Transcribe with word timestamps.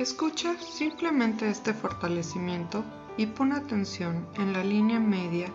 Escucha 0.00 0.56
simplemente 0.58 1.50
este 1.50 1.74
fortalecimiento 1.74 2.82
y 3.18 3.26
pon 3.26 3.52
atención 3.52 4.26
en 4.38 4.54
la 4.54 4.64
línea 4.64 4.98
media 4.98 5.48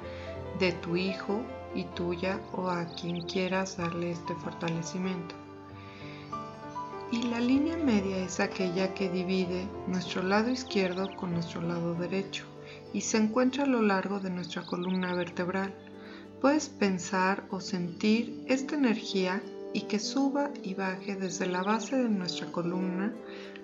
de 0.60 0.72
tu 0.72 0.96
hijo 0.96 1.42
y 1.74 1.86
tuya 1.96 2.40
o 2.54 2.70
a 2.70 2.86
quien 2.86 3.24
quieras 3.24 3.78
darle 3.78 4.12
este 4.12 4.36
fortalecimiento. 4.36 5.34
Y 7.12 7.24
la 7.24 7.40
línea 7.40 7.76
media 7.76 8.18
es 8.18 8.40
aquella 8.40 8.94
que 8.94 9.10
divide 9.10 9.68
nuestro 9.88 10.22
lado 10.22 10.52
izquierdo 10.52 11.10
con 11.16 11.34
nuestro 11.34 11.64
lado 11.64 11.96
derecho 11.96 12.46
y 12.94 13.02
se 13.02 13.18
encuentra 13.18 13.64
a 13.64 13.68
lo 13.68 13.82
largo 13.82 14.20
de 14.20 14.30
nuestra 14.30 14.62
columna 14.62 15.16
vertebral. 15.16 15.74
Puedes 16.40 16.70
pensar 16.70 17.48
o 17.50 17.60
sentir 17.62 18.46
esta 18.48 18.76
energía 18.76 19.42
y 19.74 19.88
que 19.88 19.98
suba 19.98 20.52
y 20.62 20.76
baje 20.76 21.16
desde 21.16 21.48
la 21.48 21.64
base 21.64 21.98
de 21.98 22.10
nuestra 22.10 22.52
columna 22.52 23.12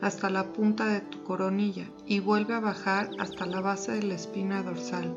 hasta 0.02 0.29
la 0.29 0.52
punta 0.52 0.88
de 0.88 1.02
tu 1.02 1.23
coronilla 1.23 1.86
y 2.05 2.20
vuelve 2.20 2.54
a 2.54 2.59
bajar 2.59 3.09
hasta 3.20 3.45
la 3.45 3.62
base 3.62 3.94
de 3.94 4.03
la 4.03 4.16
espina 4.16 4.63
dorsal. 4.63 5.16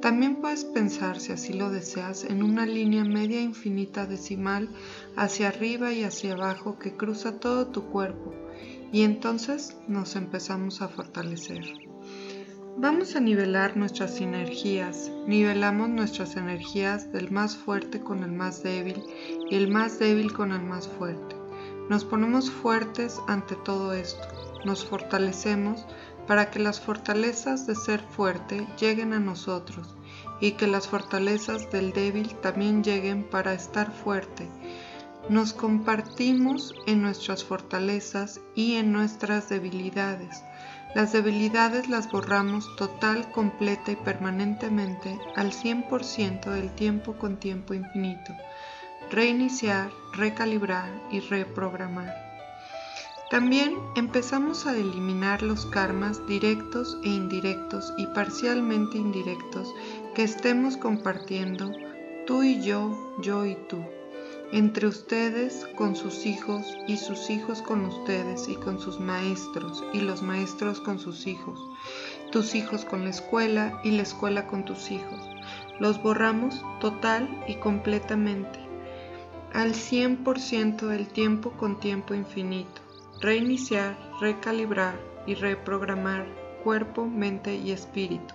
También 0.00 0.36
puedes 0.36 0.64
pensar, 0.64 1.18
si 1.18 1.32
así 1.32 1.52
lo 1.54 1.70
deseas, 1.70 2.24
en 2.24 2.42
una 2.42 2.66
línea 2.66 3.04
media 3.04 3.40
infinita 3.40 4.06
decimal 4.06 4.68
hacia 5.16 5.48
arriba 5.48 5.92
y 5.92 6.04
hacia 6.04 6.34
abajo 6.34 6.78
que 6.78 6.96
cruza 6.96 7.40
todo 7.40 7.68
tu 7.68 7.84
cuerpo 7.84 8.34
y 8.92 9.02
entonces 9.02 9.76
nos 9.88 10.14
empezamos 10.14 10.80
a 10.80 10.88
fortalecer. 10.88 11.64
Vamos 12.76 13.14
a 13.14 13.20
nivelar 13.20 13.76
nuestras 13.76 14.20
energías. 14.20 15.10
Nivelamos 15.26 15.88
nuestras 15.88 16.36
energías 16.36 17.12
del 17.12 17.30
más 17.30 17.56
fuerte 17.56 18.00
con 18.00 18.24
el 18.24 18.32
más 18.32 18.62
débil 18.62 19.02
y 19.50 19.54
el 19.54 19.68
más 19.68 19.98
débil 19.98 20.32
con 20.32 20.52
el 20.52 20.62
más 20.62 20.88
fuerte. 20.88 21.33
Nos 21.88 22.04
ponemos 22.04 22.50
fuertes 22.50 23.20
ante 23.26 23.56
todo 23.56 23.92
esto. 23.92 24.26
Nos 24.64 24.84
fortalecemos 24.84 25.86
para 26.26 26.50
que 26.50 26.58
las 26.58 26.80
fortalezas 26.80 27.66
de 27.66 27.74
ser 27.74 28.00
fuerte 28.00 28.66
lleguen 28.78 29.12
a 29.12 29.20
nosotros 29.20 29.94
y 30.40 30.52
que 30.52 30.66
las 30.66 30.88
fortalezas 30.88 31.70
del 31.70 31.92
débil 31.92 32.34
también 32.36 32.82
lleguen 32.82 33.24
para 33.24 33.52
estar 33.52 33.92
fuerte. 33.92 34.48
Nos 35.28 35.52
compartimos 35.52 36.74
en 36.86 37.02
nuestras 37.02 37.44
fortalezas 37.44 38.40
y 38.54 38.76
en 38.76 38.92
nuestras 38.92 39.48
debilidades 39.48 40.42
las 40.94 41.12
debilidades 41.12 41.88
las 41.88 42.08
borramos 42.08 42.76
total, 42.76 43.28
completa 43.32 43.90
y 43.90 43.96
permanentemente 43.96 45.18
al 45.34 45.50
100% 45.50 46.44
del 46.50 46.70
tiempo 46.70 47.14
con 47.14 47.36
tiempo 47.36 47.74
infinito. 47.74 48.32
Reiniciar, 49.14 49.92
recalibrar 50.12 50.90
y 51.08 51.20
reprogramar. 51.20 52.12
También 53.30 53.78
empezamos 53.94 54.66
a 54.66 54.76
eliminar 54.76 55.40
los 55.40 55.66
karmas 55.66 56.26
directos 56.26 56.98
e 57.04 57.10
indirectos 57.10 57.94
y 57.96 58.08
parcialmente 58.08 58.98
indirectos 58.98 59.72
que 60.16 60.24
estemos 60.24 60.76
compartiendo 60.76 61.72
tú 62.26 62.42
y 62.42 62.60
yo, 62.60 63.14
yo 63.20 63.46
y 63.46 63.54
tú 63.68 63.78
entre 64.50 64.88
ustedes 64.88 65.66
con 65.76 65.96
sus 65.96 66.26
hijos 66.26 66.76
y 66.86 66.96
sus 66.96 67.30
hijos 67.30 67.62
con 67.62 67.84
ustedes 67.84 68.48
y 68.48 68.56
con 68.56 68.80
sus 68.80 69.00
maestros 69.00 69.82
y 69.92 70.00
los 70.00 70.22
maestros 70.22 70.80
con 70.80 70.98
sus 70.98 71.26
hijos, 71.26 71.58
tus 72.30 72.54
hijos 72.54 72.84
con 72.84 73.04
la 73.04 73.10
escuela 73.10 73.80
y 73.84 73.92
la 73.92 74.02
escuela 74.02 74.46
con 74.46 74.64
tus 74.64 74.90
hijos. 74.90 75.20
Los 75.80 76.02
borramos 76.02 76.64
total 76.80 77.28
y 77.48 77.56
completamente, 77.56 78.63
al 79.54 79.72
100% 79.72 80.88
del 80.88 81.06
tiempo 81.06 81.52
con 81.52 81.78
tiempo 81.78 82.12
infinito. 82.12 82.82
Reiniciar, 83.20 83.96
recalibrar 84.20 85.00
y 85.26 85.34
reprogramar 85.34 86.26
cuerpo, 86.64 87.06
mente 87.06 87.54
y 87.54 87.70
espíritu. 87.70 88.34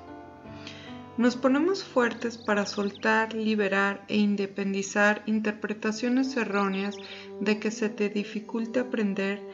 Nos 1.18 1.36
ponemos 1.36 1.84
fuertes 1.84 2.38
para 2.38 2.66
soltar, 2.66 3.34
liberar 3.34 4.06
e 4.08 4.16
independizar 4.16 5.22
interpretaciones 5.26 6.38
erróneas 6.38 6.96
de 7.42 7.60
que 7.60 7.72
se 7.72 7.90
te 7.90 8.08
dificulte 8.08 8.80
aprender 8.80 9.46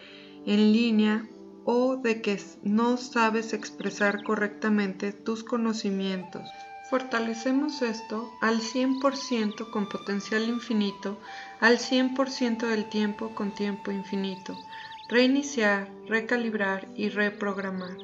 en 0.45 0.72
línea 0.72 1.28
o 1.63 1.97
de 1.97 2.22
que 2.22 2.39
no 2.62 2.97
sabes 2.97 3.53
expresar 3.53 4.23
correctamente 4.23 5.12
tus 5.12 5.44
conocimientos. 5.44 6.47
Fortalecemos 6.88 7.81
esto 7.81 8.31
al 8.41 8.59
100% 8.59 9.72
con 9.72 9.90
potencial 9.90 10.44
infinito, 10.47 11.18
al 11.59 11.79
100% 11.79 12.68
del 12.68 12.88
tiempo 12.90 13.34
con 13.34 13.56
tiempo 13.56 13.90
infinito. 13.90 14.56
Reiniciar, 15.09 15.90
recalibrar 16.07 16.88
y 16.95 17.09
reprogramar. 17.09 17.97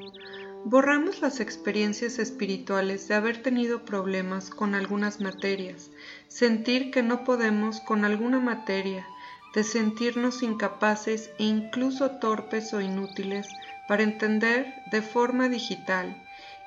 Borramos 0.65 1.21
las 1.21 1.39
experiencias 1.39 2.17
espirituales 2.17 3.07
de 3.07 3.13
haber 3.13 3.43
tenido 3.43 3.85
problemas 3.85 4.49
con 4.49 4.73
algunas 4.73 5.21
materias, 5.21 5.91
sentir 6.27 6.89
que 6.89 7.03
no 7.03 7.23
podemos 7.23 7.81
con 7.81 8.03
alguna 8.03 8.39
materia, 8.39 9.05
de 9.53 9.63
sentirnos 9.63 10.41
incapaces 10.41 11.29
e 11.37 11.43
incluso 11.43 12.11
torpes 12.17 12.73
o 12.73 12.81
inútiles 12.81 13.47
para 13.87 14.01
entender 14.01 14.73
de 14.89 15.03
forma 15.03 15.49
digital 15.49 16.15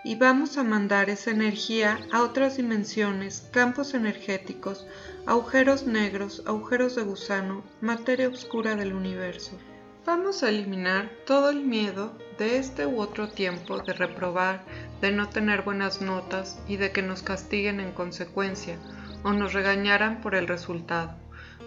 y 0.05 0.17
vamos 0.17 0.59
a 0.59 0.65
mandar 0.65 1.09
esa 1.09 1.31
energía 1.31 1.99
a 2.13 2.23
otras 2.23 2.59
dimensiones, 2.59 3.49
campos 3.51 3.95
energéticos, 3.95 4.87
agujeros 5.25 5.87
negros, 5.87 6.43
agujeros 6.47 6.95
de 6.95 7.03
gusano, 7.03 7.65
materia 7.81 8.29
oscura 8.29 8.77
del 8.77 8.93
universo. 8.93 9.59
Vamos 10.05 10.43
a 10.43 10.51
eliminar 10.51 11.11
todo 11.27 11.49
el 11.49 11.65
miedo 11.65 12.13
de 12.39 12.59
este 12.59 12.85
u 12.85 13.01
otro 13.01 13.31
tiempo 13.31 13.79
de 13.79 13.95
reprobar, 13.95 14.63
de 15.01 15.11
no 15.11 15.31
tener 15.31 15.63
buenas 15.63 16.03
notas 16.03 16.59
y 16.69 16.77
de 16.77 16.93
que 16.93 17.01
nos 17.01 17.23
castiguen 17.23 17.81
en 17.81 17.93
consecuencia 17.93 18.77
o 19.23 19.33
nos 19.33 19.55
regañaran 19.55 20.21
por 20.21 20.35
el 20.35 20.47
resultado. 20.47 21.15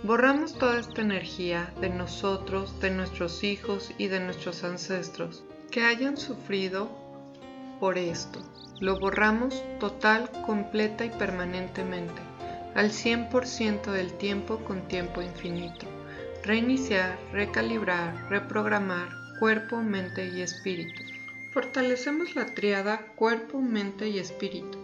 Borramos 0.04 0.54
toda 0.59 0.80
esta 0.80 1.02
energía 1.02 1.74
de 1.81 1.90
nosotros, 1.90 2.80
de 2.80 2.92
nuestros 2.92 3.44
hijos 3.44 3.92
y 3.98 4.08
de 4.08 4.19
nuestros 4.19 4.64
ancestros 4.64 5.44
que 5.72 5.81
hayan 5.81 6.18
sufrido 6.18 7.06
por 7.79 7.97
esto. 7.97 8.39
Lo 8.79 8.99
borramos 8.99 9.63
total, 9.79 10.29
completa 10.45 11.05
y 11.05 11.09
permanentemente, 11.09 12.21
al 12.75 12.91
100% 12.91 13.91
del 13.91 14.13
tiempo 14.13 14.57
con 14.59 14.88
tiempo 14.88 15.21
infinito 15.21 15.88
reiniciar, 16.47 17.19
recalibrar, 17.33 18.29
reprogramar 18.29 19.09
cuerpo, 19.38 19.81
mente 19.81 20.29
y 20.33 20.41
espíritu. 20.41 21.03
Fortalecemos 21.51 22.35
la 22.35 22.45
triada 22.45 23.05
cuerpo, 23.15 23.59
mente 23.59 24.07
y 24.07 24.17
espíritu, 24.17 24.77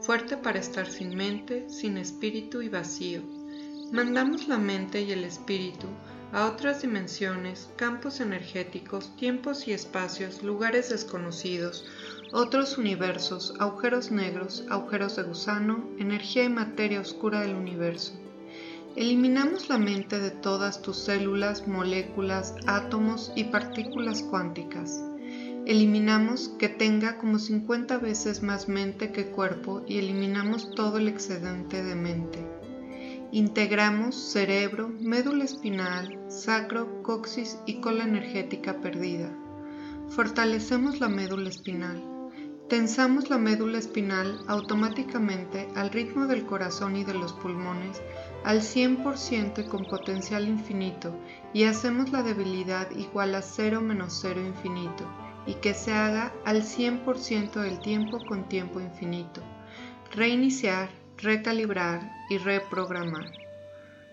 fuerte 0.00 0.36
para 0.36 0.60
estar 0.60 0.88
sin 0.88 1.16
mente, 1.16 1.68
sin 1.68 1.98
espíritu 1.98 2.62
y 2.62 2.68
vacío. 2.68 3.22
Mandamos 3.90 4.46
la 4.46 4.58
mente 4.58 5.02
y 5.02 5.10
el 5.10 5.24
espíritu 5.24 5.88
a 6.32 6.46
otras 6.46 6.82
dimensiones, 6.82 7.70
campos 7.74 8.20
energéticos, 8.20 9.16
tiempos 9.16 9.66
y 9.66 9.72
espacios, 9.72 10.44
lugares 10.44 10.90
desconocidos, 10.90 11.86
otros 12.32 12.78
universos, 12.78 13.54
agujeros 13.58 14.10
negros, 14.12 14.64
agujeros 14.70 15.16
de 15.16 15.24
gusano, 15.24 15.88
energía 15.98 16.44
y 16.44 16.48
materia 16.48 17.00
oscura 17.00 17.40
del 17.40 17.56
universo. 17.56 18.12
Eliminamos 18.96 19.68
la 19.68 19.78
mente 19.78 20.18
de 20.18 20.30
todas 20.30 20.82
tus 20.82 20.96
células, 20.96 21.66
moléculas, 21.66 22.54
átomos 22.66 23.32
y 23.34 23.44
partículas 23.44 24.22
cuánticas. 24.22 25.02
Eliminamos 25.66 26.48
que 26.58 26.68
tenga 26.68 27.18
como 27.18 27.38
50 27.38 27.98
veces 27.98 28.42
más 28.42 28.68
mente 28.68 29.12
que 29.12 29.26
cuerpo 29.26 29.82
y 29.86 29.98
eliminamos 29.98 30.74
todo 30.74 30.98
el 30.98 31.08
excedente 31.08 31.82
de 31.82 31.94
mente. 31.94 32.38
Integramos 33.32 34.16
cerebro, 34.16 34.88
médula 35.00 35.44
espinal, 35.44 36.18
sacro, 36.28 37.02
coxis 37.02 37.58
y 37.66 37.80
cola 37.80 38.04
energética 38.04 38.80
perdida. 38.80 39.32
Fortalecemos 40.08 40.98
la 40.98 41.08
médula 41.08 41.48
espinal. 41.48 42.19
Tensamos 42.70 43.30
la 43.30 43.36
médula 43.36 43.78
espinal 43.78 44.38
automáticamente 44.46 45.68
al 45.74 45.90
ritmo 45.90 46.28
del 46.28 46.46
corazón 46.46 46.94
y 46.94 47.02
de 47.02 47.14
los 47.14 47.32
pulmones 47.32 48.00
al 48.44 48.60
100% 48.60 49.64
y 49.64 49.68
con 49.68 49.86
potencial 49.86 50.46
infinito 50.46 51.12
y 51.52 51.64
hacemos 51.64 52.12
la 52.12 52.22
debilidad 52.22 52.88
igual 52.92 53.34
a 53.34 53.42
0 53.42 53.80
menos 53.80 54.16
0 54.22 54.40
infinito 54.46 55.04
y 55.46 55.54
que 55.54 55.74
se 55.74 55.92
haga 55.92 56.32
al 56.44 56.62
100% 56.62 57.60
del 57.60 57.80
tiempo 57.80 58.24
con 58.24 58.48
tiempo 58.48 58.78
infinito. 58.78 59.42
Reiniciar, 60.12 60.90
recalibrar 61.16 62.08
y 62.30 62.38
reprogramar. 62.38 63.32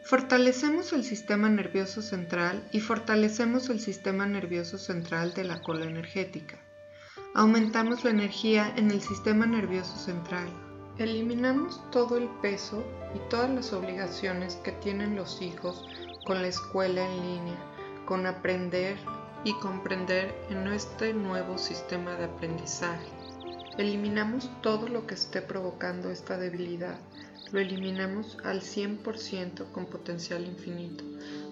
Fortalecemos 0.04 0.94
el 0.94 1.04
sistema 1.04 1.48
nervioso 1.48 2.02
central 2.02 2.68
y 2.72 2.80
fortalecemos 2.80 3.70
el 3.70 3.80
sistema 3.80 4.26
nervioso 4.26 4.80
central 4.80 5.36
de 5.36 5.44
la 5.44 5.62
cola 5.62 5.86
energética. 5.86 6.58
Aumentamos 7.34 8.04
la 8.04 8.12
energía 8.12 8.74
en 8.76 8.92
el 8.92 9.02
sistema 9.02 9.46
nervioso 9.46 9.98
central 9.98 10.50
Eliminamos 11.00 11.80
todo 11.92 12.18
el 12.18 12.28
peso 12.42 12.84
y 13.14 13.20
todas 13.30 13.52
las 13.52 13.72
obligaciones 13.72 14.56
que 14.56 14.72
tienen 14.72 15.16
los 15.16 15.44
hijos 15.44 15.88
con 16.26 16.42
la 16.42 16.48
escuela 16.48 17.06
en 17.06 17.22
línea, 17.22 17.58
con 18.08 18.26
aprender 18.26 18.98
y 19.44 19.54
comprender 19.60 20.34
en 20.50 20.66
este 20.66 21.14
nuevo 21.14 21.60
sistema 21.60 22.16
de 22.16 22.26
aprendizaje. 22.26 23.06
Eliminamos 23.78 24.50
todo 24.64 24.88
lo 24.88 25.06
que 25.06 25.14
esté 25.14 25.44
provocando 25.44 26.10
esta 26.10 26.36
debilidad. 26.36 26.98
Lo 27.52 27.60
eliminamos 27.60 28.40
al 28.44 28.62
100% 28.62 29.72
con 29.72 29.86
potencial 29.86 30.48
infinito, 30.48 31.04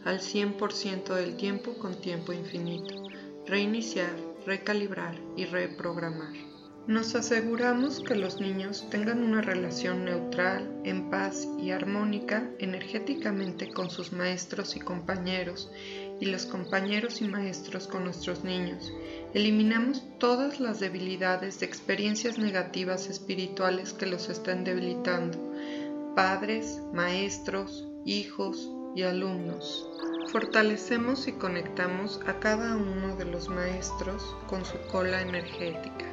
al 0.06 0.22
100% 0.22 1.14
del 1.14 1.38
tiempo 1.38 1.78
con 1.78 1.94
tiempo 2.02 2.34
infinito. 2.34 2.96
Reiniciar, 3.46 4.16
recalibrar 4.46 5.16
y 5.36 5.46
reprogramar. 5.46 6.34
Nos 6.88 7.16
aseguramos 7.16 8.00
que 8.00 8.14
los 8.14 8.40
niños 8.40 8.88
tengan 8.92 9.24
una 9.24 9.42
relación 9.42 10.06
neutral, 10.06 10.72
en 10.84 11.10
paz 11.10 11.48
y 11.60 11.72
armónica 11.72 12.48
energéticamente 12.60 13.72
con 13.72 13.90
sus 13.90 14.14
maestros 14.14 14.76
y 14.76 14.80
compañeros 14.80 15.72
y 16.20 16.28
los 16.28 16.46
compañeros 16.46 17.22
y 17.22 17.28
maestros 17.28 17.88
con 17.88 18.04
nuestros 18.04 18.44
niños. 18.44 18.94
Eliminamos 19.34 20.04
todas 20.20 20.60
las 20.60 20.80
debilidades 20.80 21.60
de 21.60 21.66
experiencias 21.66 22.38
negativas 22.38 23.10
espirituales 23.10 23.94
que 23.94 24.06
los 24.06 24.30
están 24.30 24.64
debilitando, 24.64 25.40
padres, 26.16 26.82
maestros, 26.94 27.88
hijos 28.06 28.70
y 28.96 29.02
alumnos. 29.02 29.90
Fortalecemos 30.32 31.28
y 31.28 31.34
conectamos 31.34 32.20
a 32.26 32.40
cada 32.40 32.76
uno 32.76 33.16
de 33.16 33.26
los 33.26 33.48
maestros 33.48 34.36
con 34.48 34.66
su 34.66 34.78
cola 34.92 35.22
energética. 35.22 36.06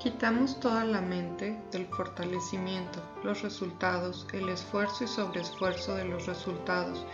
Quitamos 0.00 0.58
toda 0.58 0.84
la 0.84 1.00
mente 1.00 1.58
del 1.70 1.86
fortalecimiento, 1.86 3.02
los 3.22 3.42
resultados, 3.42 4.26
el 4.32 4.48
esfuerzo 4.48 5.04
y 5.04 5.08
sobreesfuerzo 5.08 5.94
de 5.96 6.06
los 6.06 6.26
resultados 6.26 7.04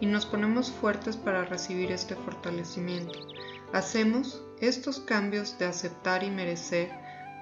y 0.00 0.06
nos 0.06 0.26
ponemos 0.26 0.70
fuertes 0.70 1.16
para 1.16 1.44
recibir 1.44 1.90
este 1.90 2.14
fortalecimiento. 2.14 3.18
Hacemos 3.72 4.42
estos 4.60 5.00
cambios 5.00 5.58
de 5.58 5.64
aceptar 5.64 6.22
y 6.24 6.30
merecer 6.30 6.90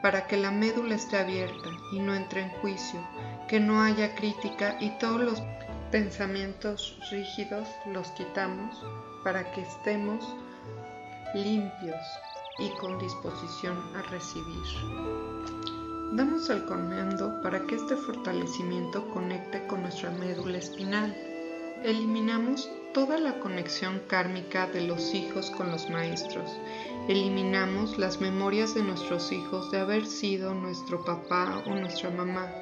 para 0.02 0.26
que 0.26 0.36
la 0.36 0.50
médula 0.50 0.94
esté 0.94 1.18
abierta 1.18 1.70
y 1.92 1.98
no 1.98 2.14
entre 2.14 2.42
en 2.42 2.50
juicio, 2.60 3.00
que 3.48 3.58
no 3.58 3.82
haya 3.82 4.14
crítica 4.14 4.76
y 4.80 4.90
todos 4.98 5.20
los 5.20 5.42
pensamientos 5.90 6.98
rígidos 7.10 7.68
los 7.86 8.08
quitamos 8.12 8.76
para 9.24 9.50
que 9.52 9.62
estemos 9.62 10.24
limpios, 11.34 11.96
y 12.60 12.68
con 12.78 12.98
disposición 12.98 13.76
a 13.96 14.02
recibir. 14.02 14.62
Damos 16.12 16.50
el 16.50 16.64
comando 16.66 17.40
para 17.42 17.64
que 17.66 17.76
este 17.76 17.96
fortalecimiento 17.96 19.08
conecte 19.08 19.66
con 19.66 19.82
nuestra 19.82 20.10
médula 20.10 20.58
espinal. 20.58 21.16
Eliminamos 21.82 22.68
toda 22.92 23.18
la 23.18 23.38
conexión 23.40 24.02
kármica 24.08 24.66
de 24.66 24.82
los 24.82 25.14
hijos 25.14 25.50
con 25.52 25.70
los 25.70 25.88
maestros. 25.88 26.50
Eliminamos 27.08 27.96
las 27.96 28.20
memorias 28.20 28.74
de 28.74 28.82
nuestros 28.82 29.32
hijos 29.32 29.70
de 29.70 29.80
haber 29.80 30.04
sido 30.04 30.52
nuestro 30.52 31.02
papá 31.04 31.62
o 31.66 31.70
nuestra 31.70 32.10
mamá. 32.10 32.52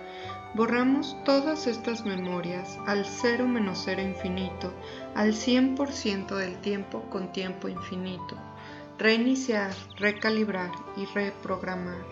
Borramos 0.54 1.16
todas 1.24 1.66
estas 1.66 2.04
memorias 2.04 2.78
al 2.86 3.04
cero 3.04 3.46
menos 3.46 3.82
cero 3.84 4.02
infinito, 4.02 4.72
al 5.14 5.32
100% 5.32 6.34
del 6.34 6.60
tiempo 6.60 7.02
con 7.10 7.32
tiempo 7.32 7.68
infinito 7.68 8.36
reiniciar, 8.98 9.72
recalibrar 9.96 10.72
y 10.96 11.04
reprogramar. 11.06 12.04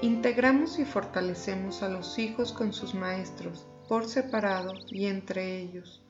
Integramos 0.00 0.78
y 0.78 0.86
fortalecemos 0.86 1.82
a 1.82 1.90
los 1.90 2.18
hijos 2.18 2.54
con 2.54 2.72
sus 2.72 2.94
maestros, 2.94 3.66
por 3.86 4.06
separado 4.06 4.72
y 4.88 5.06
entre 5.06 5.60
ellos. 5.60 6.00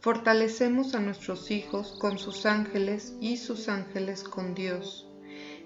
Fortalecemos 0.00 0.94
a 0.94 1.00
nuestros 1.00 1.50
hijos 1.50 1.94
con 2.00 2.18
sus 2.18 2.46
ángeles 2.46 3.14
y 3.20 3.36
sus 3.36 3.68
ángeles 3.68 4.24
con 4.24 4.54
Dios. 4.54 5.06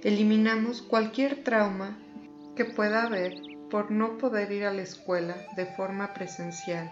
Eliminamos 0.02 0.82
cualquier 0.82 1.44
trauma 1.44 1.96
que 2.56 2.64
pueda 2.64 3.04
haber 3.04 3.40
por 3.70 3.90
no 3.90 4.18
poder 4.18 4.52
ir 4.52 4.64
a 4.64 4.72
la 4.72 4.82
escuela 4.82 5.36
de 5.56 5.66
forma 5.66 6.14
presencial. 6.14 6.90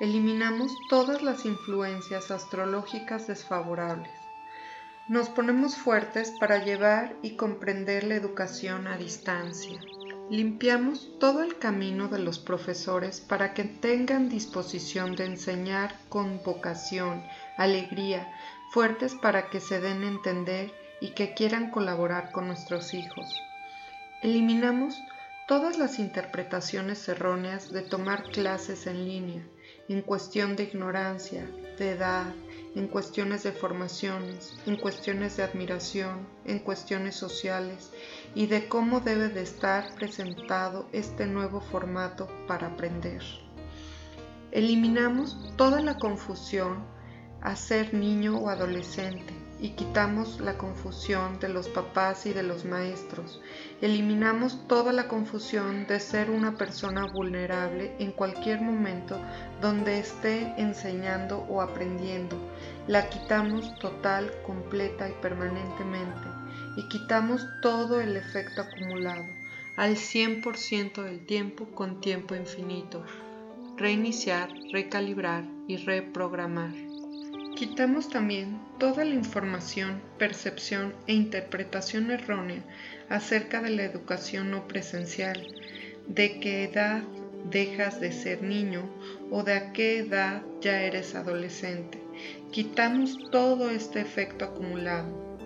Eliminamos 0.00 0.72
todas 0.88 1.22
las 1.22 1.44
influencias 1.44 2.30
astrológicas 2.30 3.26
desfavorables 3.26 4.10
nos 5.08 5.28
ponemos 5.28 5.76
fuertes 5.76 6.32
para 6.32 6.64
llevar 6.64 7.14
y 7.22 7.36
comprender 7.36 8.02
la 8.02 8.16
educación 8.16 8.88
a 8.88 8.96
distancia. 8.96 9.78
Limpiamos 10.30 11.16
todo 11.20 11.44
el 11.44 11.58
camino 11.58 12.08
de 12.08 12.18
los 12.18 12.40
profesores 12.40 13.20
para 13.20 13.54
que 13.54 13.62
tengan 13.62 14.28
disposición 14.28 15.14
de 15.14 15.26
enseñar 15.26 15.94
con 16.08 16.42
vocación, 16.42 17.22
alegría, 17.56 18.28
fuertes 18.72 19.14
para 19.14 19.48
que 19.48 19.60
se 19.60 19.80
den 19.80 20.02
a 20.02 20.08
entender 20.08 20.72
y 21.00 21.10
que 21.10 21.34
quieran 21.34 21.70
colaborar 21.70 22.32
con 22.32 22.48
nuestros 22.48 22.92
hijos. 22.92 23.40
Eliminamos 24.22 25.00
todas 25.46 25.78
las 25.78 26.00
interpretaciones 26.00 27.08
erróneas 27.08 27.70
de 27.70 27.82
tomar 27.82 28.24
clases 28.24 28.88
en 28.88 29.04
línea, 29.04 29.46
en 29.88 30.02
cuestión 30.02 30.56
de 30.56 30.64
ignorancia, 30.64 31.48
de 31.78 31.92
edad, 31.92 32.34
en 32.74 32.88
cuestiones 32.88 33.44
de 33.44 33.52
formaciones, 33.52 34.54
en 34.66 34.76
cuestiones 34.76 35.36
de 35.36 35.44
admiración, 35.44 36.26
en 36.44 36.58
cuestiones 36.58 37.14
sociales 37.14 37.92
y 38.34 38.46
de 38.46 38.66
cómo 38.66 38.98
debe 38.98 39.28
de 39.28 39.42
estar 39.42 39.94
presentado 39.94 40.88
este 40.92 41.26
nuevo 41.26 41.60
formato 41.60 42.28
para 42.48 42.66
aprender. 42.66 43.22
Eliminamos 44.50 45.54
toda 45.56 45.80
la 45.80 45.96
confusión 45.96 46.84
a 47.40 47.54
ser 47.54 47.94
niño 47.94 48.36
o 48.38 48.48
adolescente 48.48 49.45
y 49.60 49.70
quitamos 49.70 50.40
la 50.40 50.58
confusión 50.58 51.38
de 51.40 51.48
los 51.48 51.68
papás 51.68 52.26
y 52.26 52.32
de 52.32 52.42
los 52.42 52.64
maestros. 52.64 53.40
Eliminamos 53.80 54.66
toda 54.68 54.92
la 54.92 55.08
confusión 55.08 55.86
de 55.86 56.00
ser 56.00 56.30
una 56.30 56.56
persona 56.56 57.06
vulnerable 57.06 57.94
en 57.98 58.12
cualquier 58.12 58.60
momento 58.60 59.18
donde 59.60 59.98
esté 59.98 60.52
enseñando 60.58 61.38
o 61.48 61.62
aprendiendo. 61.62 62.36
La 62.86 63.08
quitamos 63.08 63.78
total, 63.78 64.30
completa 64.44 65.08
y 65.08 65.12
permanentemente. 65.22 66.28
Y 66.76 66.88
quitamos 66.88 67.46
todo 67.62 68.00
el 68.00 68.16
efecto 68.16 68.62
acumulado 68.62 69.24
al 69.76 69.96
100% 69.96 71.02
del 71.02 71.24
tiempo 71.26 71.66
con 71.66 72.00
tiempo 72.00 72.34
infinito. 72.34 73.04
Reiniciar, 73.76 74.48
recalibrar 74.72 75.44
y 75.68 75.76
reprogramar. 75.76 76.85
Quitamos 77.56 78.10
también 78.10 78.60
toda 78.78 79.02
la 79.06 79.14
información, 79.14 80.02
percepción 80.18 80.94
e 81.06 81.14
interpretación 81.14 82.10
errónea 82.10 82.62
acerca 83.08 83.62
de 83.62 83.70
la 83.70 83.82
educación 83.82 84.50
no 84.50 84.68
presencial, 84.68 85.42
de 86.06 86.38
qué 86.38 86.64
edad 86.64 87.02
dejas 87.50 87.98
de 87.98 88.12
ser 88.12 88.42
niño 88.42 88.82
o 89.30 89.42
de 89.42 89.54
a 89.54 89.72
qué 89.72 90.00
edad 90.00 90.42
ya 90.60 90.82
eres 90.82 91.14
adolescente. 91.14 91.98
Quitamos 92.52 93.30
todo 93.30 93.70
este 93.70 94.02
efecto 94.02 94.44
acumulado. 94.44 95.38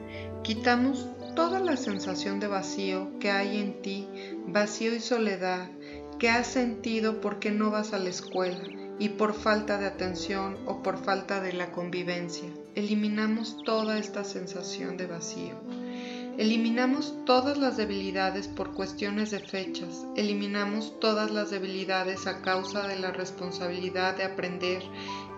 Quitamos 0.42 1.08
toda 1.36 1.60
la 1.60 1.76
sensación 1.76 2.40
de 2.40 2.48
vacío 2.48 3.20
que 3.20 3.30
hay 3.30 3.60
en 3.60 3.82
ti, 3.82 4.08
vacío 4.48 4.92
y 4.96 4.98
soledad 4.98 5.70
que 6.18 6.28
has 6.28 6.48
sentido 6.48 7.20
porque 7.20 7.52
no 7.52 7.70
vas 7.70 7.92
a 7.92 8.00
la 8.00 8.08
escuela 8.08 8.79
y 9.00 9.08
por 9.08 9.32
falta 9.32 9.78
de 9.78 9.86
atención 9.86 10.58
o 10.66 10.82
por 10.82 11.02
falta 11.02 11.40
de 11.40 11.54
la 11.54 11.72
convivencia. 11.72 12.48
Eliminamos 12.74 13.56
toda 13.64 13.98
esta 13.98 14.24
sensación 14.24 14.98
de 14.98 15.06
vacío. 15.06 15.54
Eliminamos 16.36 17.14
todas 17.24 17.58
las 17.58 17.76
debilidades 17.76 18.46
por 18.46 18.72
cuestiones 18.74 19.30
de 19.30 19.40
fechas. 19.40 20.06
Eliminamos 20.16 21.00
todas 21.00 21.30
las 21.30 21.50
debilidades 21.50 22.26
a 22.26 22.42
causa 22.42 22.86
de 22.86 22.98
la 22.98 23.10
responsabilidad 23.10 24.16
de 24.16 24.24
aprender 24.24 24.82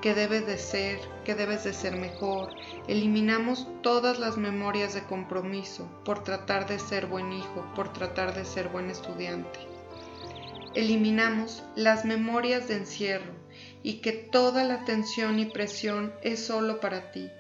que 0.01 0.15
debe 0.15 0.41
de 0.41 0.59
ser, 0.59 0.99
que 1.25 1.37
debes 1.37 1.63
de 1.63 1.73
ser 1.73 1.97
mejor. 1.97 2.51
Eliminamos 2.89 3.69
todas 3.83 4.19
las 4.19 4.37
memorias 4.37 4.95
de 4.95 5.05
compromiso 5.05 5.89
por 6.05 6.25
tratar 6.25 6.67
de 6.67 6.81
ser 6.81 7.07
buen 7.07 7.33
hijo, 7.33 7.65
por 7.77 7.93
tratar 7.93 8.35
de 8.35 8.45
ser 8.45 8.69
buen 8.69 8.91
estudiante. 8.91 9.61
Eliminamos 10.75 11.63
las 11.77 12.05
memorias 12.05 12.67
de 12.67 12.77
encierro, 12.77 13.42
y 13.83 13.95
que 13.95 14.13
toda 14.13 14.65
la 14.65 14.85
tensión 14.85 15.39
y 15.39 15.47
presión 15.47 16.13
es 16.23 16.45
solo 16.45 16.81
para 16.81 17.11
ti, 17.11 17.31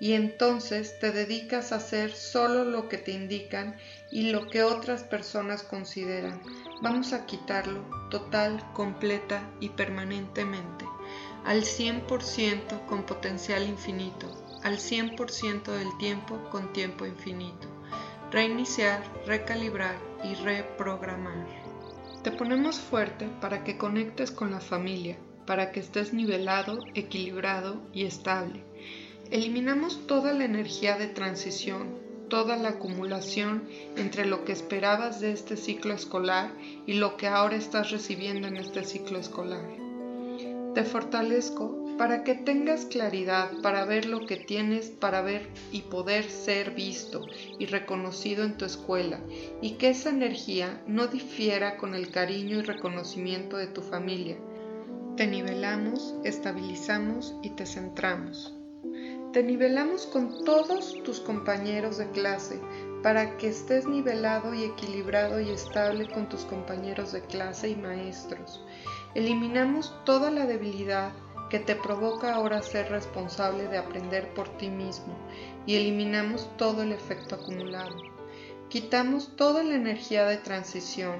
y 0.00 0.14
entonces 0.14 0.98
te 0.98 1.12
dedicas 1.12 1.72
a 1.72 1.76
hacer 1.76 2.12
solo 2.12 2.64
lo 2.64 2.88
que 2.88 2.96
te 2.96 3.12
indican 3.12 3.76
y 4.10 4.30
lo 4.30 4.48
que 4.48 4.62
otras 4.62 5.04
personas 5.04 5.62
consideran. 5.62 6.40
Vamos 6.80 7.12
a 7.12 7.26
quitarlo 7.26 7.84
total, 8.10 8.64
completa 8.72 9.42
y 9.60 9.68
permanentemente, 9.68 10.86
al 11.44 11.64
100% 11.64 12.86
con 12.86 13.04
potencial 13.04 13.68
infinito, 13.68 14.26
al 14.62 14.78
100% 14.78 15.64
del 15.64 15.98
tiempo 15.98 16.48
con 16.50 16.72
tiempo 16.72 17.04
infinito. 17.04 17.68
Reiniciar, 18.30 19.02
recalibrar 19.26 19.96
y 20.24 20.34
reprogramar. 20.34 21.46
Te 22.22 22.30
ponemos 22.30 22.78
fuerte 22.78 23.28
para 23.40 23.64
que 23.64 23.76
conectes 23.76 24.30
con 24.30 24.50
la 24.50 24.60
familia, 24.60 25.18
para 25.50 25.72
que 25.72 25.80
estés 25.80 26.12
nivelado, 26.12 26.78
equilibrado 26.94 27.82
y 27.92 28.04
estable. 28.04 28.62
Eliminamos 29.32 30.06
toda 30.06 30.32
la 30.32 30.44
energía 30.44 30.96
de 30.96 31.08
transición, 31.08 31.88
toda 32.28 32.54
la 32.56 32.68
acumulación 32.68 33.64
entre 33.96 34.26
lo 34.26 34.44
que 34.44 34.52
esperabas 34.52 35.18
de 35.18 35.32
este 35.32 35.56
ciclo 35.56 35.92
escolar 35.92 36.52
y 36.86 36.92
lo 36.92 37.16
que 37.16 37.26
ahora 37.26 37.56
estás 37.56 37.90
recibiendo 37.90 38.46
en 38.46 38.58
este 38.58 38.84
ciclo 38.84 39.18
escolar. 39.18 39.66
Te 40.74 40.84
fortalezco 40.84 41.96
para 41.98 42.22
que 42.22 42.36
tengas 42.36 42.84
claridad, 42.84 43.50
para 43.60 43.84
ver 43.84 44.06
lo 44.06 44.26
que 44.26 44.36
tienes, 44.36 44.90
para 44.90 45.20
ver 45.20 45.48
y 45.72 45.80
poder 45.80 46.30
ser 46.30 46.76
visto 46.76 47.26
y 47.58 47.66
reconocido 47.66 48.44
en 48.44 48.56
tu 48.56 48.66
escuela, 48.66 49.18
y 49.60 49.72
que 49.72 49.88
esa 49.88 50.10
energía 50.10 50.80
no 50.86 51.08
difiera 51.08 51.76
con 51.76 51.96
el 51.96 52.12
cariño 52.12 52.60
y 52.60 52.62
reconocimiento 52.62 53.56
de 53.56 53.66
tu 53.66 53.82
familia. 53.82 54.38
Te 55.16 55.26
nivelamos, 55.26 56.14
estabilizamos 56.24 57.34
y 57.42 57.50
te 57.50 57.66
centramos. 57.66 58.54
Te 59.32 59.42
nivelamos 59.42 60.06
con 60.06 60.44
todos 60.44 61.02
tus 61.04 61.20
compañeros 61.20 61.98
de 61.98 62.10
clase 62.10 62.58
para 63.02 63.36
que 63.36 63.48
estés 63.48 63.86
nivelado 63.86 64.54
y 64.54 64.64
equilibrado 64.64 65.40
y 65.40 65.50
estable 65.50 66.08
con 66.10 66.28
tus 66.28 66.44
compañeros 66.44 67.12
de 67.12 67.22
clase 67.22 67.70
y 67.70 67.76
maestros. 67.76 68.64
Eliminamos 69.14 69.94
toda 70.04 70.30
la 70.30 70.46
debilidad, 70.46 71.12
que 71.50 71.58
te 71.58 71.74
provoca 71.74 72.34
ahora 72.34 72.62
ser 72.62 72.90
responsable 72.90 73.66
de 73.66 73.76
aprender 73.76 74.32
por 74.34 74.48
ti 74.56 74.70
mismo 74.70 75.14
y 75.66 75.74
eliminamos 75.74 76.48
todo 76.56 76.82
el 76.82 76.92
efecto 76.92 77.34
acumulado. 77.34 77.96
Quitamos 78.68 79.36
toda 79.36 79.64
la 79.64 79.74
energía 79.74 80.24
de 80.26 80.36
transición, 80.36 81.16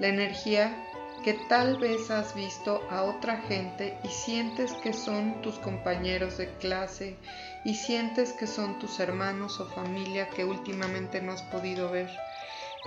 la 0.00 0.08
energía 0.08 0.88
que 1.24 1.32
tal 1.32 1.78
vez 1.78 2.10
has 2.10 2.34
visto 2.34 2.82
a 2.90 3.02
otra 3.02 3.38
gente 3.38 3.98
y 4.04 4.08
sientes 4.08 4.74
que 4.74 4.92
son 4.92 5.40
tus 5.40 5.58
compañeros 5.58 6.36
de 6.36 6.52
clase 6.58 7.16
y 7.64 7.74
sientes 7.74 8.34
que 8.34 8.46
son 8.46 8.78
tus 8.78 9.00
hermanos 9.00 9.58
o 9.58 9.64
familia 9.64 10.28
que 10.28 10.44
últimamente 10.44 11.22
no 11.22 11.32
has 11.32 11.42
podido 11.44 11.90
ver, 11.90 12.10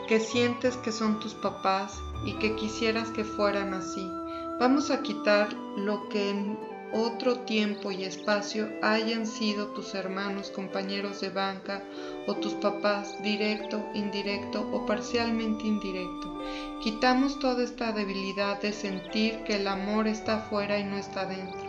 que 0.08 0.20
sientes 0.20 0.77
que 0.77 0.91
son 0.91 1.20
tus 1.20 1.34
papás 1.34 2.00
y 2.27 2.34
que 2.34 2.56
quisieras 2.56 3.10
que 3.10 3.24
fueran 3.24 3.74
así. 3.74 4.08
Vamos 4.60 4.91
a 4.91 5.01
quitar 5.01 5.51
lo 5.75 6.08
que 6.10 6.29
en 6.29 6.76
otro 6.94 7.39
tiempo 7.39 7.91
y 7.91 8.06
espacio 8.06 8.70
hayan 8.82 9.27
sido 9.27 9.67
tus 9.67 9.94
hermanos, 9.94 10.51
compañeros 10.51 11.20
de 11.22 11.29
banca 11.29 11.84
o 12.27 12.36
tus 12.36 12.53
papás, 12.53 13.22
directo, 13.22 13.84
indirecto 13.94 14.70
o 14.72 14.86
parcialmente 14.86 15.67
indirecto. 15.67 16.41
Quitamos 16.82 17.39
toda 17.39 17.63
esta 17.63 17.91
debilidad 17.91 18.62
de 18.62 18.72
sentir 18.72 19.44
que 19.44 19.56
el 19.56 19.67
amor 19.67 20.08
está 20.08 20.38
afuera 20.38 20.79
y 20.79 20.84
no 20.84 20.98
está 20.98 21.25
dentro. 21.25 21.67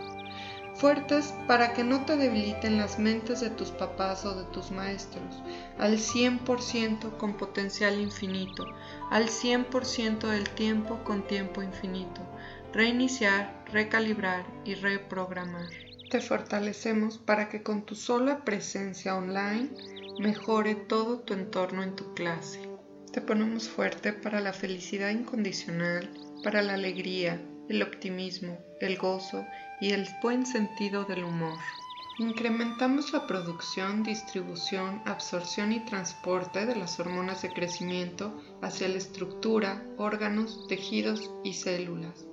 Fuertes 0.74 1.34
para 1.48 1.72
que 1.72 1.82
no 1.82 2.04
te 2.04 2.16
debiliten 2.16 2.76
las 2.76 3.00
mentes 3.00 3.40
de 3.40 3.50
tus 3.50 3.70
papás 3.70 4.24
o 4.24 4.36
de 4.36 4.44
tus 4.52 4.70
maestros, 4.70 5.42
al 5.78 5.98
100% 5.98 7.16
con 7.16 7.36
potencial 7.36 8.00
infinito, 8.00 8.64
al 9.10 9.28
100% 9.28 10.28
del 10.28 10.48
tiempo 10.50 11.00
con 11.02 11.26
tiempo 11.26 11.62
infinito 11.62 12.27
reiniciar, 12.72 13.64
recalibrar 13.72 14.46
y 14.64 14.74
reprogramar. 14.74 15.68
Te 16.10 16.20
fortalecemos 16.20 17.18
para 17.18 17.48
que 17.48 17.62
con 17.62 17.84
tu 17.84 17.94
sola 17.94 18.44
presencia 18.44 19.14
online 19.14 19.70
mejore 20.18 20.74
todo 20.74 21.20
tu 21.20 21.34
entorno 21.34 21.82
en 21.82 21.96
tu 21.96 22.14
clase. 22.14 22.60
Te 23.12 23.20
ponemos 23.20 23.68
fuerte 23.68 24.12
para 24.12 24.40
la 24.40 24.52
felicidad 24.52 25.10
incondicional, 25.10 26.10
para 26.44 26.62
la 26.62 26.74
alegría, 26.74 27.40
el 27.68 27.82
optimismo, 27.82 28.58
el 28.80 28.96
gozo 28.96 29.44
y 29.80 29.90
el 29.90 30.06
buen 30.22 30.46
sentido 30.46 31.04
del 31.04 31.24
humor. 31.24 31.58
Incrementamos 32.18 33.12
la 33.12 33.26
producción, 33.26 34.02
distribución, 34.02 35.00
absorción 35.06 35.72
y 35.72 35.84
transporte 35.84 36.66
de 36.66 36.74
las 36.74 36.98
hormonas 36.98 37.42
de 37.42 37.52
crecimiento 37.52 38.42
hacia 38.60 38.88
la 38.88 38.98
estructura, 38.98 39.84
órganos, 39.98 40.66
tejidos 40.68 41.30
y 41.44 41.54
células. 41.54 42.27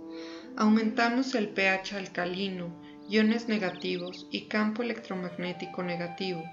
Aumentamos 0.57 1.35
el 1.35 1.49
pH 1.49 1.97
alcalino, 1.97 2.69
iones 3.09 3.49
negativos 3.49 4.25
y 4.31 4.47
campo 4.47 4.83
electromagnético 4.83 5.83
negativo. 5.83 6.45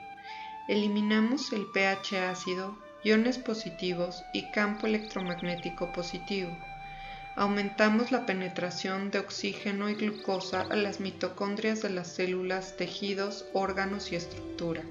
Eliminamos 0.66 1.52
el 1.52 1.66
pH 1.72 2.18
ácido, 2.18 2.76
iones 3.04 3.38
positivos 3.38 4.24
y 4.32 4.50
campo 4.50 4.88
electromagnético 4.88 5.92
positivo. 5.92 6.50
Aumentamos 7.36 8.10
la 8.10 8.26
penetración 8.26 9.12
de 9.12 9.20
oxígeno 9.20 9.88
y 9.88 9.94
glucosa 9.94 10.62
a 10.62 10.74
las 10.74 10.98
mitocondrias 10.98 11.80
de 11.80 11.90
las 11.90 12.08
células, 12.08 12.76
tejidos, 12.76 13.44
órganos 13.52 14.10
y 14.10 14.16
estructura. 14.16 14.82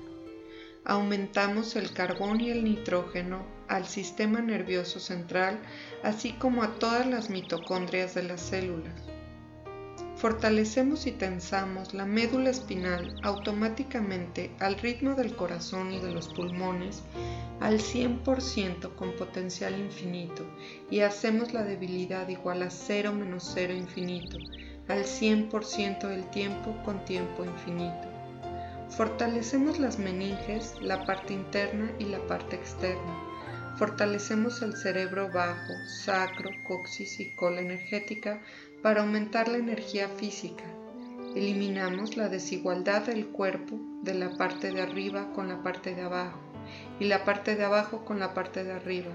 Aumentamos 0.85 1.75
el 1.75 1.91
carbón 1.91 2.39
y 2.39 2.49
el 2.49 2.63
nitrógeno 2.63 3.45
al 3.71 3.87
sistema 3.87 4.41
nervioso 4.41 4.99
central, 4.99 5.57
así 6.03 6.33
como 6.33 6.61
a 6.61 6.75
todas 6.75 7.07
las 7.07 7.29
mitocondrias 7.29 8.13
de 8.13 8.23
las 8.23 8.41
células. 8.41 8.93
Fortalecemos 10.17 11.07
y 11.07 11.13
tensamos 11.13 11.93
la 11.93 12.05
médula 12.05 12.49
espinal 12.49 13.15
automáticamente 13.23 14.51
al 14.59 14.75
ritmo 14.75 15.15
del 15.15 15.35
corazón 15.37 15.93
y 15.93 15.99
de 15.99 16.11
los 16.11 16.27
pulmones 16.27 17.01
al 17.61 17.79
100% 17.79 18.93
con 18.95 19.15
potencial 19.15 19.79
infinito 19.79 20.45
y 20.91 20.99
hacemos 20.99 21.53
la 21.53 21.63
debilidad 21.63 22.27
igual 22.27 22.63
a 22.63 22.69
0 22.69 23.13
menos 23.13 23.49
0 23.53 23.73
infinito 23.73 24.37
al 24.89 25.05
100% 25.05 26.07
del 26.07 26.29
tiempo 26.29 26.75
con 26.83 27.03
tiempo 27.05 27.45
infinito. 27.45 28.09
Fortalecemos 28.89 29.79
las 29.79 29.97
meninges, 29.97 30.75
la 30.81 31.05
parte 31.05 31.33
interna 31.33 31.89
y 31.97 32.03
la 32.05 32.19
parte 32.27 32.57
externa 32.57 33.30
Fortalecemos 33.81 34.61
el 34.61 34.77
cerebro 34.77 35.31
bajo, 35.33 35.73
sacro, 35.87 36.51
coxis 36.67 37.19
y 37.19 37.31
cola 37.31 37.61
energética 37.61 38.39
para 38.83 39.01
aumentar 39.01 39.47
la 39.47 39.57
energía 39.57 40.07
física. 40.07 40.65
Eliminamos 41.35 42.15
la 42.15 42.29
desigualdad 42.29 43.07
del 43.07 43.29
cuerpo 43.29 43.79
de 44.03 44.13
la 44.13 44.37
parte 44.37 44.71
de 44.71 44.81
arriba 44.81 45.33
con 45.33 45.49
la 45.49 45.63
parte 45.63 45.95
de 45.95 46.03
abajo 46.03 46.37
y 46.99 47.05
la 47.05 47.25
parte 47.25 47.55
de 47.55 47.63
abajo 47.63 48.05
con 48.05 48.19
la 48.19 48.35
parte 48.35 48.63
de 48.63 48.73
arriba, 48.73 49.13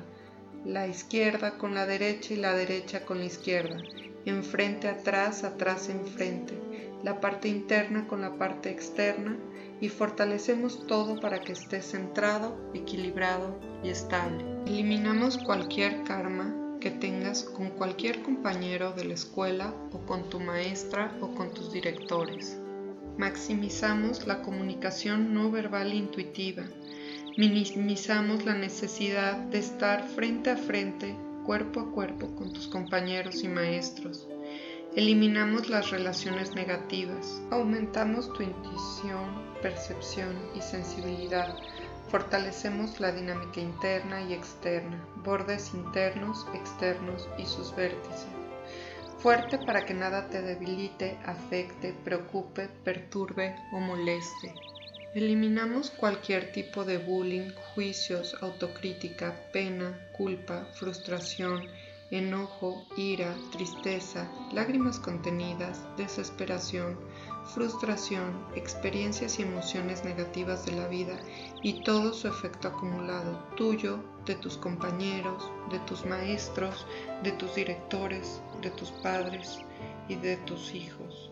la 0.65 0.89
izquierda 0.89 1.59
con 1.59 1.73
la 1.73 1.87
derecha 1.87 2.35
y 2.35 2.39
la 2.39 2.53
derecha 2.53 3.05
con 3.05 3.21
la 3.21 3.27
izquierda, 3.27 3.79
enfrente 4.25 4.89
atrás, 4.89 5.45
atrás 5.45 5.89
enfrente, 5.91 6.59
la 7.05 7.21
parte 7.21 7.47
interna 7.47 8.09
con 8.09 8.21
la 8.21 8.37
parte 8.37 8.71
externa 8.71 9.37
y 9.81 9.91
fortalecemos 9.91 10.89
todo 10.89 11.21
para 11.21 11.41
que 11.41 11.53
esté 11.53 11.83
centrado, 11.83 12.57
equilibrado 12.75 13.61
y 13.85 13.91
estable. 13.91 14.56
Eliminamos 14.67 15.39
cualquier 15.39 16.03
karma 16.03 16.53
que 16.81 16.91
tengas 16.91 17.45
con 17.45 17.71
cualquier 17.71 18.23
compañero 18.23 18.93
de 18.95 19.05
la 19.05 19.15
escuela 19.15 19.73
o 19.93 19.99
con 20.01 20.29
tu 20.29 20.41
maestra 20.41 21.17
o 21.21 21.29
con 21.37 21.55
tus 21.55 21.73
directores. 21.73 22.59
Maximizamos 23.17 24.27
la 24.27 24.43
comunicación 24.43 25.33
no 25.33 25.53
verbal 25.53 25.93
e 25.93 25.95
intuitiva. 25.95 26.65
Minimizamos 27.37 28.45
la 28.45 28.55
necesidad 28.55 29.37
de 29.37 29.59
estar 29.59 30.03
frente 30.09 30.51
a 30.51 30.57
frente, 30.57 31.15
cuerpo 31.45 31.79
a 31.79 31.93
cuerpo 31.93 32.35
con 32.35 32.53
tus 32.53 32.67
compañeros 32.67 33.45
y 33.45 33.49
maestros. 33.49 34.27
Eliminamos 34.97 35.69
las 35.69 35.91
relaciones 35.91 36.57
negativas, 36.57 37.41
aumentamos 37.53 38.33
tu 38.33 38.43
intuición, 38.43 39.45
percepción 39.63 40.35
y 40.57 40.61
sensibilidad, 40.61 41.57
fortalecemos 42.09 43.01
la 43.01 43.13
dinámica 43.13 43.61
interna 43.61 44.23
y 44.23 44.33
externa, 44.33 45.05
bordes 45.25 45.75
internos, 45.75 46.47
externos 46.55 47.29
y 47.39 47.47
sus 47.47 47.75
vértices. 47.75 48.27
Fuerte 49.19 49.59
para 49.59 49.85
que 49.85 49.95
nada 49.95 50.29
te 50.29 50.43
debilite, 50.43 51.19
afecte, 51.25 51.95
preocupe, 52.05 52.69
perturbe 52.85 53.57
o 53.73 53.81
moleste. 53.81 54.55
Eliminamos 55.15 55.91
cualquier 55.91 56.53
tipo 56.53 56.85
de 56.85 56.99
bullying, 56.99 57.51
juicios, 57.75 58.37
autocrítica, 58.43 59.35
pena, 59.53 59.99
culpa, 60.13 60.67
frustración, 60.75 61.63
enojo, 62.11 62.87
ira, 62.97 63.35
tristeza, 63.51 64.31
lágrimas 64.53 64.99
contenidas, 64.99 65.83
desesperación, 65.97 66.99
frustración, 67.55 68.33
experiencias 68.55 69.39
y 69.39 69.43
emociones 69.43 70.05
negativas 70.05 70.67
de 70.67 70.73
la 70.73 70.89
vida 70.89 71.19
y 71.63 71.83
todo 71.83 72.13
su 72.13 72.29
efecto 72.29 72.69
acumulado, 72.69 73.39
tuyo, 73.57 73.99
de 74.25 74.35
tus 74.35 74.57
compañeros, 74.57 75.51
de 75.71 75.79
tus 75.81 76.05
maestros, 76.05 76.87
de 77.23 77.33
tus 77.33 77.55
directores, 77.55 78.41
de 78.61 78.71
tus 78.71 78.91
padres 78.91 79.61
y 80.09 80.17
de 80.17 80.37
tus 80.39 80.75
hijos 80.75 81.31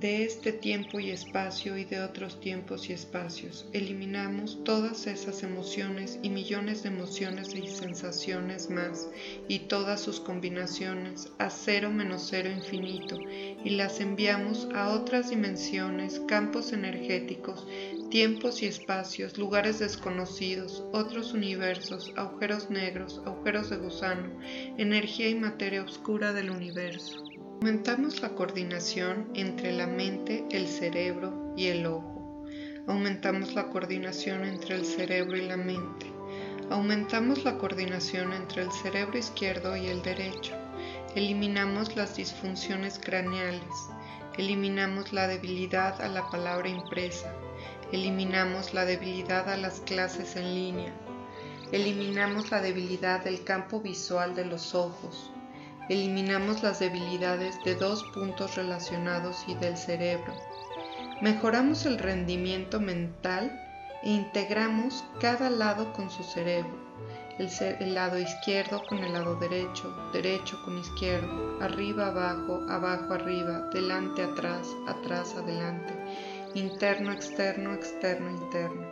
de 0.00 0.22
este 0.22 0.52
tiempo 0.52 1.00
y 1.00 1.10
espacio 1.10 1.76
y 1.76 1.84
de 1.84 2.00
otros 2.00 2.40
tiempos 2.40 2.88
y 2.88 2.92
espacios. 2.92 3.66
Eliminamos 3.72 4.62
todas 4.62 5.08
esas 5.08 5.42
emociones 5.42 6.20
y 6.22 6.30
millones 6.30 6.84
de 6.84 6.90
emociones 6.90 7.52
y 7.56 7.66
sensaciones 7.66 8.70
más 8.70 9.08
y 9.48 9.60
todas 9.60 10.00
sus 10.00 10.20
combinaciones 10.20 11.32
a 11.38 11.50
cero 11.50 11.90
menos 11.90 12.28
cero 12.30 12.48
infinito 12.48 13.18
y 13.28 13.70
las 13.70 13.98
enviamos 13.98 14.68
a 14.72 14.90
otras 14.90 15.30
dimensiones, 15.30 16.20
campos 16.28 16.72
energéticos, 16.72 17.66
tiempos 18.08 18.62
y 18.62 18.66
espacios, 18.66 19.36
lugares 19.36 19.80
desconocidos, 19.80 20.84
otros 20.92 21.32
universos, 21.32 22.12
agujeros 22.16 22.70
negros, 22.70 23.20
agujeros 23.26 23.68
de 23.70 23.78
gusano, 23.78 24.30
energía 24.78 25.28
y 25.28 25.34
materia 25.34 25.82
oscura 25.82 26.32
del 26.32 26.50
universo. 26.50 27.27
Aumentamos 27.60 28.22
la 28.22 28.36
coordinación 28.36 29.30
entre 29.34 29.72
la 29.72 29.88
mente, 29.88 30.46
el 30.52 30.68
cerebro 30.68 31.52
y 31.56 31.66
el 31.66 31.86
ojo. 31.86 32.44
Aumentamos 32.86 33.52
la 33.54 33.66
coordinación 33.66 34.44
entre 34.44 34.76
el 34.76 34.84
cerebro 34.86 35.36
y 35.36 35.44
la 35.44 35.56
mente. 35.56 36.06
Aumentamos 36.70 37.42
la 37.42 37.58
coordinación 37.58 38.32
entre 38.32 38.62
el 38.62 38.70
cerebro 38.70 39.18
izquierdo 39.18 39.76
y 39.76 39.88
el 39.88 40.02
derecho. 40.02 40.54
Eliminamos 41.16 41.96
las 41.96 42.14
disfunciones 42.14 43.00
craneales. 43.00 43.74
Eliminamos 44.36 45.12
la 45.12 45.26
debilidad 45.26 46.00
a 46.00 46.06
la 46.06 46.30
palabra 46.30 46.68
impresa. 46.68 47.34
Eliminamos 47.90 48.72
la 48.72 48.84
debilidad 48.84 49.48
a 49.48 49.56
las 49.56 49.80
clases 49.80 50.36
en 50.36 50.54
línea. 50.54 50.92
Eliminamos 51.72 52.52
la 52.52 52.60
debilidad 52.60 53.24
del 53.24 53.42
campo 53.42 53.80
visual 53.80 54.36
de 54.36 54.44
los 54.44 54.76
ojos. 54.76 55.32
Eliminamos 55.88 56.62
las 56.62 56.78
debilidades 56.80 57.62
de 57.64 57.74
dos 57.74 58.04
puntos 58.14 58.56
relacionados 58.56 59.44
y 59.46 59.54
del 59.54 59.76
cerebro. 59.76 60.34
Mejoramos 61.20 61.86
el 61.86 61.98
rendimiento 61.98 62.80
mental 62.80 63.50
e 64.02 64.10
integramos 64.10 65.04
cada 65.20 65.50
lado 65.50 65.92
con 65.92 66.10
su 66.10 66.22
cerebro. 66.22 66.88
El, 67.38 67.94
lado 67.94 68.18
izquierdo 68.18 68.82
con 68.88 68.98
el 68.98 69.12
lado 69.12 69.36
derecho, 69.36 69.94
derecho 70.12 70.60
con 70.64 70.76
izquierdo, 70.76 71.58
arriba, 71.60 72.08
abajo, 72.08 72.66
abajo, 72.68 73.14
arriba, 73.14 73.70
delante, 73.72 74.24
atrás, 74.24 74.66
atrás, 74.88 75.34
adelante 75.36 75.94
interno, 76.54 77.12
externo, 77.12 77.74
externo, 77.74 78.30
interno. 78.30 78.86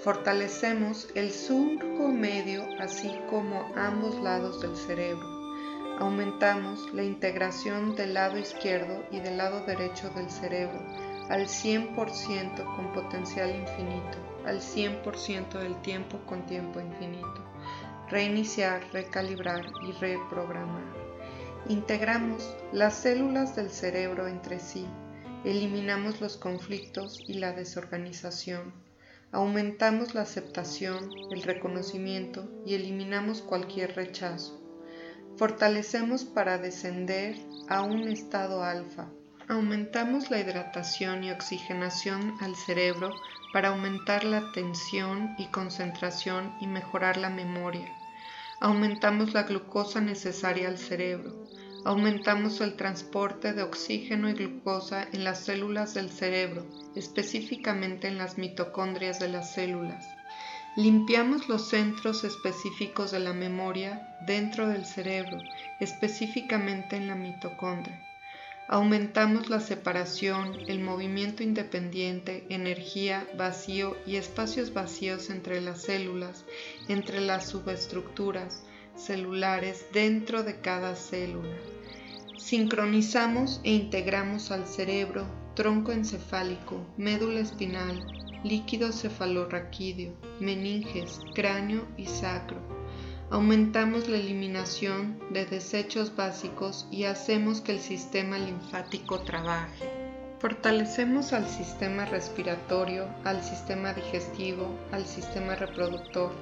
Fortalecemos 0.00 1.08
el 1.14 1.30
surco 1.30 2.08
medio 2.08 2.64
así 2.78 3.10
como 3.28 3.66
ambos 3.76 4.16
lados 4.22 4.60
del 4.60 4.76
cerebro. 4.76 5.29
Aumentamos 6.00 6.92
la 6.92 7.04
integración 7.04 7.94
del 7.94 8.14
lado 8.14 8.36
izquierdo 8.38 9.04
y 9.12 9.20
del 9.20 9.36
lado 9.36 9.64
derecho 9.64 10.10
del 10.10 10.28
cerebro 10.28 10.80
al 11.28 11.46
100% 11.46 12.74
con 12.74 12.92
potencial 12.92 13.54
infinito, 13.54 14.18
al 14.44 14.60
100% 14.60 15.58
del 15.60 15.80
tiempo 15.82 16.18
con 16.26 16.44
tiempo 16.46 16.80
infinito. 16.80 17.44
Reiniciar, 18.08 18.82
recalibrar 18.92 19.64
y 19.86 19.92
reprogramar. 19.92 20.82
Integramos 21.68 22.56
las 22.72 22.94
células 22.94 23.54
del 23.54 23.70
cerebro 23.70 24.26
entre 24.26 24.58
sí 24.58 24.88
eliminamos 25.44 26.20
los 26.20 26.36
conflictos 26.36 27.24
y 27.26 27.34
la 27.34 27.52
desorganización, 27.52 28.74
aumentamos 29.32 30.14
la 30.14 30.22
aceptación, 30.22 31.10
el 31.30 31.42
reconocimiento 31.42 32.46
y 32.66 32.74
eliminamos 32.74 33.40
cualquier 33.40 33.96
rechazo. 33.96 34.59
Fortalecemos 35.36 36.24
para 36.24 36.58
descender 36.58 37.36
a 37.68 37.82
un 37.82 38.08
estado 38.08 38.62
alfa. 38.62 39.08
Aumentamos 39.48 40.30
la 40.30 40.38
hidratación 40.38 41.24
y 41.24 41.30
oxigenación 41.30 42.34
al 42.40 42.54
cerebro 42.56 43.10
para 43.52 43.68
aumentar 43.68 44.24
la 44.24 44.38
atención 44.38 45.34
y 45.38 45.46
concentración 45.46 46.54
y 46.60 46.66
mejorar 46.66 47.16
la 47.16 47.30
memoria. 47.30 47.88
Aumentamos 48.60 49.32
la 49.32 49.44
glucosa 49.44 50.00
necesaria 50.00 50.68
al 50.68 50.78
cerebro 50.78 51.44
aumentamos 51.84 52.60
el 52.60 52.76
transporte 52.76 53.52
de 53.52 53.62
oxígeno 53.62 54.28
y 54.28 54.34
glucosa 54.34 55.08
en 55.12 55.24
las 55.24 55.40
células 55.40 55.94
del 55.94 56.10
cerebro, 56.10 56.66
específicamente 56.94 58.08
en 58.08 58.18
las 58.18 58.36
mitocondrias 58.38 59.18
de 59.18 59.28
las 59.28 59.54
células. 59.54 60.06
Limpiamos 60.80 61.46
los 61.50 61.68
centros 61.68 62.24
específicos 62.24 63.10
de 63.10 63.20
la 63.20 63.34
memoria 63.34 64.16
dentro 64.26 64.66
del 64.66 64.86
cerebro, 64.86 65.38
específicamente 65.78 66.96
en 66.96 67.06
la 67.06 67.14
mitocondria. 67.14 68.02
Aumentamos 68.66 69.50
la 69.50 69.60
separación, 69.60 70.56
el 70.68 70.80
movimiento 70.80 71.42
independiente, 71.42 72.46
energía, 72.48 73.28
vacío 73.36 73.94
y 74.06 74.16
espacios 74.16 74.72
vacíos 74.72 75.28
entre 75.28 75.60
las 75.60 75.82
células, 75.82 76.46
entre 76.88 77.20
las 77.20 77.46
subestructuras, 77.50 78.62
celulares 78.96 79.84
dentro 79.92 80.44
de 80.44 80.62
cada 80.62 80.96
célula. 80.96 81.58
Sincronizamos 82.38 83.60
e 83.64 83.72
integramos 83.72 84.50
al 84.50 84.66
cerebro, 84.66 85.26
tronco 85.54 85.92
encefálico, 85.92 86.86
médula 86.96 87.40
espinal, 87.40 88.02
líquido 88.44 88.92
cefalorraquídeo, 88.92 90.12
meninges, 90.40 91.20
cráneo 91.34 91.86
y 91.96 92.06
sacro. 92.06 92.58
Aumentamos 93.30 94.08
la 94.08 94.16
eliminación 94.16 95.18
de 95.30 95.46
desechos 95.46 96.16
básicos 96.16 96.86
y 96.90 97.04
hacemos 97.04 97.60
que 97.60 97.72
el 97.72 97.80
sistema 97.80 98.38
linfático 98.38 99.20
trabaje. 99.20 99.88
Fortalecemos 100.40 101.32
al 101.32 101.46
sistema 101.48 102.06
respiratorio, 102.06 103.06
al 103.24 103.42
sistema 103.44 103.92
digestivo, 103.92 104.74
al 104.90 105.06
sistema 105.06 105.54
reproductor, 105.54 106.32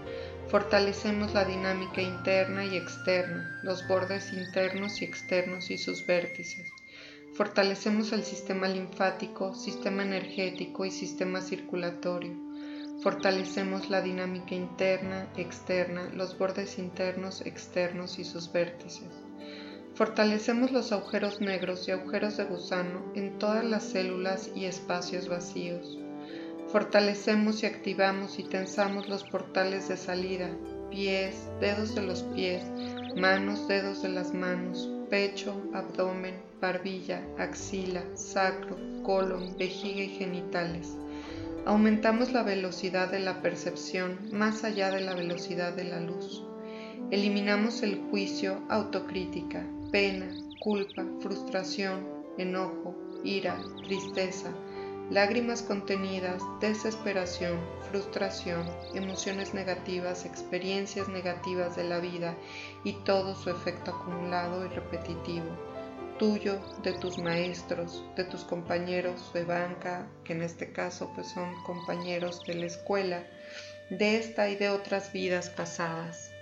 Fortalecemos 0.48 1.34
la 1.34 1.44
dinámica 1.44 2.00
interna 2.00 2.64
y 2.64 2.74
externa, 2.74 3.60
los 3.62 3.86
bordes 3.86 4.32
internos 4.32 5.02
y 5.02 5.04
externos 5.04 5.70
y 5.70 5.76
sus 5.76 6.06
vértices. 6.06 6.70
Fortalecemos 7.38 8.10
el 8.10 8.24
sistema 8.24 8.66
linfático, 8.66 9.54
sistema 9.54 10.02
energético 10.02 10.84
y 10.84 10.90
sistema 10.90 11.40
circulatorio. 11.40 12.34
Fortalecemos 13.00 13.90
la 13.90 14.02
dinámica 14.02 14.56
interna, 14.56 15.28
externa, 15.36 16.10
los 16.12 16.36
bordes 16.36 16.80
internos, 16.80 17.42
externos 17.42 18.18
y 18.18 18.24
sus 18.24 18.50
vértices. 18.50 19.06
Fortalecemos 19.94 20.72
los 20.72 20.90
agujeros 20.90 21.40
negros 21.40 21.86
y 21.86 21.92
agujeros 21.92 22.36
de 22.38 22.44
gusano 22.46 23.04
en 23.14 23.38
todas 23.38 23.64
las 23.64 23.84
células 23.84 24.50
y 24.56 24.64
espacios 24.64 25.28
vacíos. 25.28 25.96
Fortalecemos 26.72 27.62
y 27.62 27.66
activamos 27.66 28.40
y 28.40 28.42
tensamos 28.42 29.08
los 29.08 29.22
portales 29.22 29.88
de 29.88 29.96
salida, 29.96 30.50
pies, 30.90 31.48
dedos 31.60 31.94
de 31.94 32.02
los 32.02 32.24
pies, 32.24 32.64
manos, 33.16 33.68
dedos 33.68 34.02
de 34.02 34.08
las 34.08 34.34
manos, 34.34 34.90
pecho, 35.08 35.62
abdomen, 35.72 36.47
barbilla, 36.60 37.22
axila, 37.38 38.02
sacro, 38.14 38.76
colon, 39.02 39.56
vejiga 39.58 40.02
y 40.02 40.08
genitales. 40.08 40.96
Aumentamos 41.66 42.32
la 42.32 42.42
velocidad 42.42 43.10
de 43.10 43.20
la 43.20 43.42
percepción 43.42 44.18
más 44.32 44.64
allá 44.64 44.90
de 44.90 45.00
la 45.00 45.14
velocidad 45.14 45.74
de 45.74 45.84
la 45.84 46.00
luz. 46.00 46.44
Eliminamos 47.10 47.82
el 47.82 48.00
juicio, 48.10 48.62
autocrítica, 48.68 49.66
pena, 49.90 50.28
culpa, 50.60 51.04
frustración, 51.20 52.06
enojo, 52.38 52.94
ira, 53.24 53.58
tristeza, 53.86 54.50
lágrimas 55.10 55.62
contenidas, 55.62 56.42
desesperación, 56.60 57.58
frustración, 57.90 58.66
emociones 58.94 59.54
negativas, 59.54 60.26
experiencias 60.26 61.08
negativas 61.08 61.76
de 61.76 61.84
la 61.84 61.98
vida 61.98 62.34
y 62.84 62.92
todo 63.04 63.34
su 63.34 63.50
efecto 63.50 63.92
acumulado 63.92 64.66
y 64.66 64.68
repetitivo, 64.68 65.46
tuyo, 66.18 66.60
de 66.82 66.92
tus 66.92 67.18
maestros, 67.18 68.04
de 68.16 68.24
tus 68.24 68.44
compañeros 68.44 69.32
de 69.32 69.44
banca, 69.44 70.06
que 70.24 70.34
en 70.34 70.42
este 70.42 70.72
caso 70.72 71.10
pues 71.14 71.28
son 71.28 71.54
compañeros 71.62 72.42
de 72.46 72.54
la 72.54 72.66
escuela, 72.66 73.22
de 73.90 74.18
esta 74.18 74.48
y 74.50 74.56
de 74.56 74.68
otras 74.68 75.12
vidas 75.12 75.48
pasadas. 75.48 76.32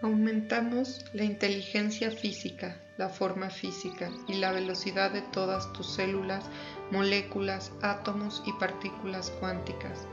Aumentamos 0.00 1.04
la 1.12 1.24
inteligencia 1.24 2.10
física, 2.10 2.80
la 2.98 3.08
forma 3.08 3.50
física 3.50 4.10
y 4.28 4.34
la 4.34 4.52
velocidad 4.52 5.10
de 5.10 5.22
todas 5.22 5.72
tus 5.72 5.94
células, 5.94 6.44
moléculas, 6.90 7.72
átomos 7.82 8.42
y 8.46 8.52
partículas 8.54 9.30
cuánticas. 9.40 10.06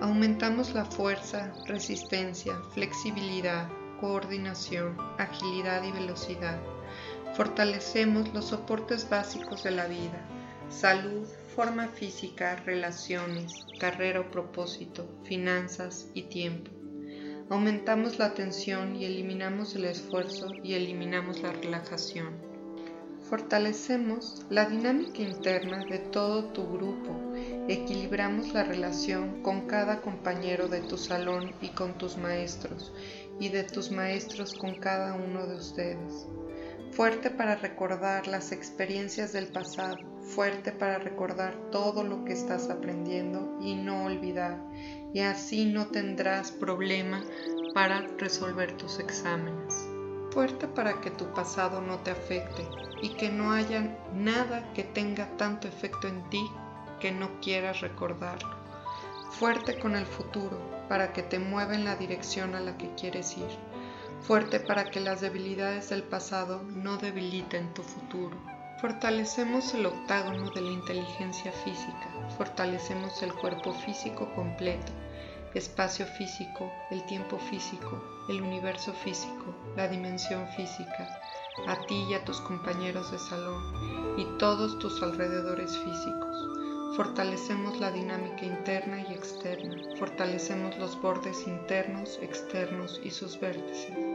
Aumentamos 0.00 0.74
la 0.74 0.84
fuerza, 0.84 1.52
resistencia, 1.66 2.54
flexibilidad, 2.72 3.68
coordinación, 4.00 4.96
agilidad 5.18 5.82
y 5.84 5.92
velocidad. 5.92 6.60
Fortalecemos 7.34 8.34
los 8.34 8.46
soportes 8.48 9.08
básicos 9.08 9.62
de 9.62 9.70
la 9.70 9.86
vida, 9.86 10.20
salud, 10.68 11.26
forma 11.56 11.88
física, 11.88 12.56
relaciones, 12.56 13.64
carrera 13.80 14.20
o 14.20 14.30
propósito, 14.30 15.08
finanzas 15.24 16.08
y 16.12 16.24
tiempo. 16.24 16.70
Aumentamos 17.48 18.18
la 18.18 18.26
atención 18.26 18.96
y 18.96 19.06
eliminamos 19.06 19.74
el 19.76 19.86
esfuerzo 19.86 20.48
y 20.62 20.74
eliminamos 20.74 21.40
la 21.40 21.52
relajación. 21.52 22.34
Fortalecemos 23.28 24.44
la 24.50 24.66
dinámica 24.66 25.22
interna 25.22 25.86
de 25.86 26.00
todo 26.00 26.44
tu 26.52 26.70
grupo. 26.70 27.18
Equilibramos 27.66 28.52
la 28.52 28.62
relación 28.62 29.42
con 29.42 29.66
cada 29.66 30.02
compañero 30.02 30.68
de 30.68 30.82
tu 30.82 30.98
salón 30.98 31.54
y 31.62 31.68
con 31.68 31.96
tus 31.96 32.18
maestros 32.18 32.92
y 33.40 33.48
de 33.48 33.64
tus 33.64 33.90
maestros 33.90 34.52
con 34.52 34.74
cada 34.74 35.14
uno 35.14 35.46
de 35.46 35.56
ustedes. 35.56 36.26
Fuerte 36.92 37.30
para 37.30 37.56
recordar 37.56 38.26
las 38.26 38.52
experiencias 38.52 39.32
del 39.32 39.48
pasado, 39.48 39.96
fuerte 40.34 40.72
para 40.72 40.98
recordar 40.98 41.54
todo 41.70 42.04
lo 42.04 42.24
que 42.24 42.34
estás 42.34 42.68
aprendiendo 42.68 43.56
y 43.62 43.74
no 43.74 44.04
olvidar, 44.04 44.58
y 45.14 45.20
así 45.20 45.64
no 45.64 45.86
tendrás 45.86 46.52
problema 46.52 47.22
para 47.72 48.02
resolver 48.18 48.76
tus 48.76 48.98
exámenes. 48.98 49.88
Fuerte 50.32 50.68
para 50.68 51.00
que 51.00 51.10
tu 51.10 51.32
pasado 51.32 51.80
no 51.80 51.98
te 52.00 52.10
afecte 52.10 52.66
y 53.02 53.10
que 53.14 53.30
no 53.30 53.52
haya 53.52 53.98
nada 54.14 54.72
que 54.74 54.84
tenga 54.84 55.34
tanto 55.38 55.68
efecto 55.68 56.08
en 56.08 56.28
ti 56.28 56.44
que 57.00 57.10
no 57.10 57.40
quieras 57.40 57.80
recordarlo. 57.80 58.54
Fuerte 59.30 59.78
con 59.78 59.96
el 59.96 60.06
futuro 60.06 60.58
para 60.88 61.12
que 61.14 61.22
te 61.22 61.38
mueva 61.38 61.74
en 61.74 61.84
la 61.84 61.96
dirección 61.96 62.54
a 62.54 62.60
la 62.60 62.76
que 62.76 62.94
quieres 62.94 63.36
ir 63.38 63.71
fuerte 64.26 64.60
para 64.60 64.90
que 64.90 65.00
las 65.00 65.20
debilidades 65.20 65.90
del 65.90 66.04
pasado 66.04 66.62
no 66.62 66.96
debiliten 66.96 67.74
tu 67.74 67.82
futuro. 67.82 68.36
Fortalecemos 68.80 69.74
el 69.74 69.86
octágono 69.86 70.50
de 70.50 70.60
la 70.60 70.70
inteligencia 70.70 71.52
física, 71.52 72.08
fortalecemos 72.36 73.22
el 73.22 73.32
cuerpo 73.32 73.72
físico 73.72 74.32
completo, 74.34 74.92
espacio 75.54 76.06
físico, 76.06 76.72
el 76.90 77.04
tiempo 77.06 77.38
físico, 77.38 78.02
el 78.28 78.42
universo 78.42 78.92
físico, 78.92 79.54
la 79.76 79.88
dimensión 79.88 80.48
física, 80.56 81.20
a 81.66 81.76
ti 81.86 82.06
y 82.08 82.14
a 82.14 82.24
tus 82.24 82.40
compañeros 82.40 83.10
de 83.12 83.18
salón 83.18 84.18
y 84.18 84.24
todos 84.38 84.78
tus 84.78 85.02
alrededores 85.02 85.76
físicos. 85.78 86.96
Fortalecemos 86.96 87.80
la 87.80 87.90
dinámica 87.90 88.44
interna 88.44 89.00
y 89.08 89.12
externa, 89.12 89.76
fortalecemos 89.98 90.76
los 90.78 91.00
bordes 91.00 91.46
internos, 91.46 92.18
externos 92.20 93.00
y 93.02 93.10
sus 93.10 93.38
vértices. 93.40 94.11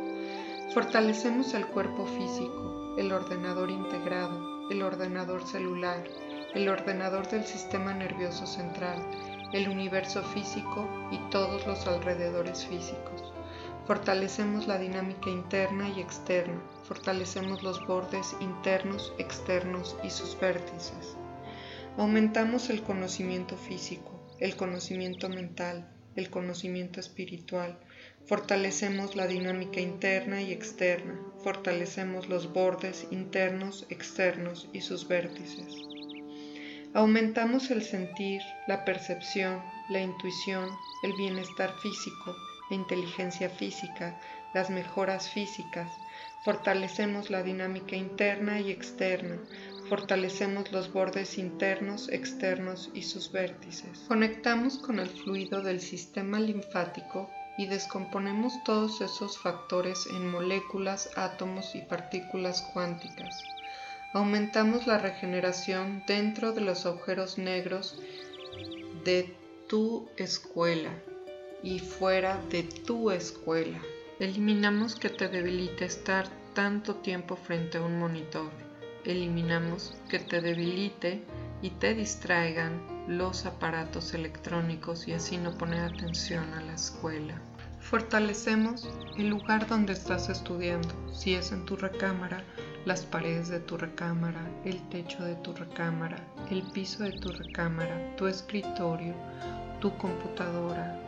Fortalecemos 0.74 1.54
el 1.54 1.66
cuerpo 1.68 2.06
físico, 2.06 2.96
el 2.98 3.14
ordenador 3.14 3.72
integrado, 3.72 4.70
el 4.70 4.82
ordenador 4.84 5.48
celular, 5.48 6.04
el 6.54 6.68
ordenador 6.68 7.30
del 7.30 7.46
sistema 7.46 7.94
nervioso 7.94 8.46
central, 8.46 8.98
el 9.54 9.70
universo 9.70 10.22
físico 10.24 10.86
y 11.10 11.20
todos 11.30 11.66
los 11.66 11.88
alrededores 11.88 12.66
físicos. 12.66 13.34
Fortalecemos 13.86 14.68
la 14.68 14.78
dinámica 14.78 15.30
interna 15.30 15.88
y 15.88 16.02
externa, 16.02 16.62
fortalecemos 16.84 17.64
los 17.64 17.88
bordes 17.88 18.36
internos, 18.42 19.14
externos 19.18 19.96
y 20.04 20.10
sus 20.10 20.38
vértices. 20.38 21.16
Aumentamos 21.98 22.70
el 22.70 22.84
conocimiento 22.84 23.56
físico, 23.56 24.12
el 24.40 24.58
conocimiento 24.58 25.30
mental, 25.30 25.90
el 26.18 26.30
conocimiento 26.30 27.00
espiritual, 27.00 27.80
fortalecemos 28.28 29.16
la 29.16 29.26
dinámica 29.26 29.80
interna 29.80 30.42
y 30.42 30.52
externa, 30.52 31.18
fortalecemos 31.46 32.28
los 32.28 32.52
bordes 32.52 33.08
internos, 33.10 33.86
externos 33.90 34.68
y 34.74 34.82
sus 34.82 35.08
vértices. 35.08 35.74
Aumentamos 36.94 37.72
el 37.72 37.84
sentir, 37.84 38.42
la 38.68 38.84
percepción, 38.84 39.62
la 39.90 40.02
intuición, 40.02 40.68
el 41.04 41.14
bienestar 41.14 41.74
físico, 41.80 42.36
la 42.70 42.76
inteligencia 42.76 43.50
física, 43.50 44.20
las 44.54 44.70
mejoras 44.70 45.30
físicas, 45.30 45.90
fortalecemos 46.44 47.30
la 47.30 47.44
dinámica 47.44 47.96
interna 47.96 48.60
y 48.60 48.72
externa, 48.72 49.38
fortalecemos 49.88 50.74
los 50.74 50.92
bordes 50.92 51.38
internos, 51.38 52.10
externos 52.10 52.90
y 52.94 53.04
sus 53.04 53.32
vértices. 53.32 54.00
Conectamos 54.10 54.80
con 54.80 55.00
el 55.00 55.08
fluido 55.08 55.62
del 55.62 55.80
sistema 55.80 56.42
linfático 56.42 57.30
y 57.58 57.66
descomponemos 57.68 58.64
todos 58.64 59.02
esos 59.02 59.38
factores 59.38 60.08
en 60.08 60.30
moléculas, 60.30 61.10
átomos 61.16 61.76
y 61.76 61.82
partículas 61.82 62.62
cuánticas. 62.74 63.44
Aumentamos 64.14 64.88
la 64.88 64.98
regeneración 64.98 66.04
dentro 66.08 66.54
de 66.54 66.62
los 66.62 66.86
agujeros 66.86 67.38
negros 67.38 68.00
de 69.04 69.36
tu 69.68 70.08
escuela 70.18 70.92
y 71.64 71.80
fuera 71.80 72.42
de 72.50 72.64
tu 72.64 73.12
escuela. 73.12 73.82
Eliminamos 74.20 74.96
que 74.96 75.10
te 75.10 75.28
debilite 75.28 75.86
estar 75.86 76.28
tanto 76.54 76.96
tiempo 76.96 77.36
frente 77.36 77.78
a 77.78 77.82
un 77.82 78.00
monitor 78.00 78.50
eliminamos 79.08 79.96
que 80.10 80.20
te 80.20 80.42
debilite 80.42 81.22
y 81.62 81.72
te 81.72 81.96
distraigan 81.96 82.97
los 83.08 83.46
aparatos 83.46 84.14
electrónicos 84.14 85.08
y 85.08 85.14
así 85.14 85.38
no 85.38 85.58
poner 85.58 85.82
atención 85.82 86.54
a 86.54 86.62
la 86.62 86.74
escuela. 86.74 87.40
Fortalecemos 87.80 88.90
el 89.18 89.30
lugar 89.30 89.66
donde 89.68 89.94
estás 89.94 90.28
estudiando, 90.28 90.94
si 91.14 91.36
es 91.36 91.54
en 91.54 91.66
tu 91.66 91.78
recámara, 91.78 92.44
las 92.86 93.06
paredes 93.06 93.48
de 93.48 93.62
tu 93.62 93.78
recámara, 93.78 94.42
el 94.66 94.82
techo 94.90 95.24
de 95.24 95.36
tu 95.36 95.54
recámara, 95.54 96.18
el 96.52 96.64
piso 96.64 97.04
de 97.04 97.14
tu 97.14 97.32
recámara, 97.32 98.16
tu 98.18 98.28
escritorio, 98.28 99.14
tu 99.80 99.98
computadora, 99.98 101.00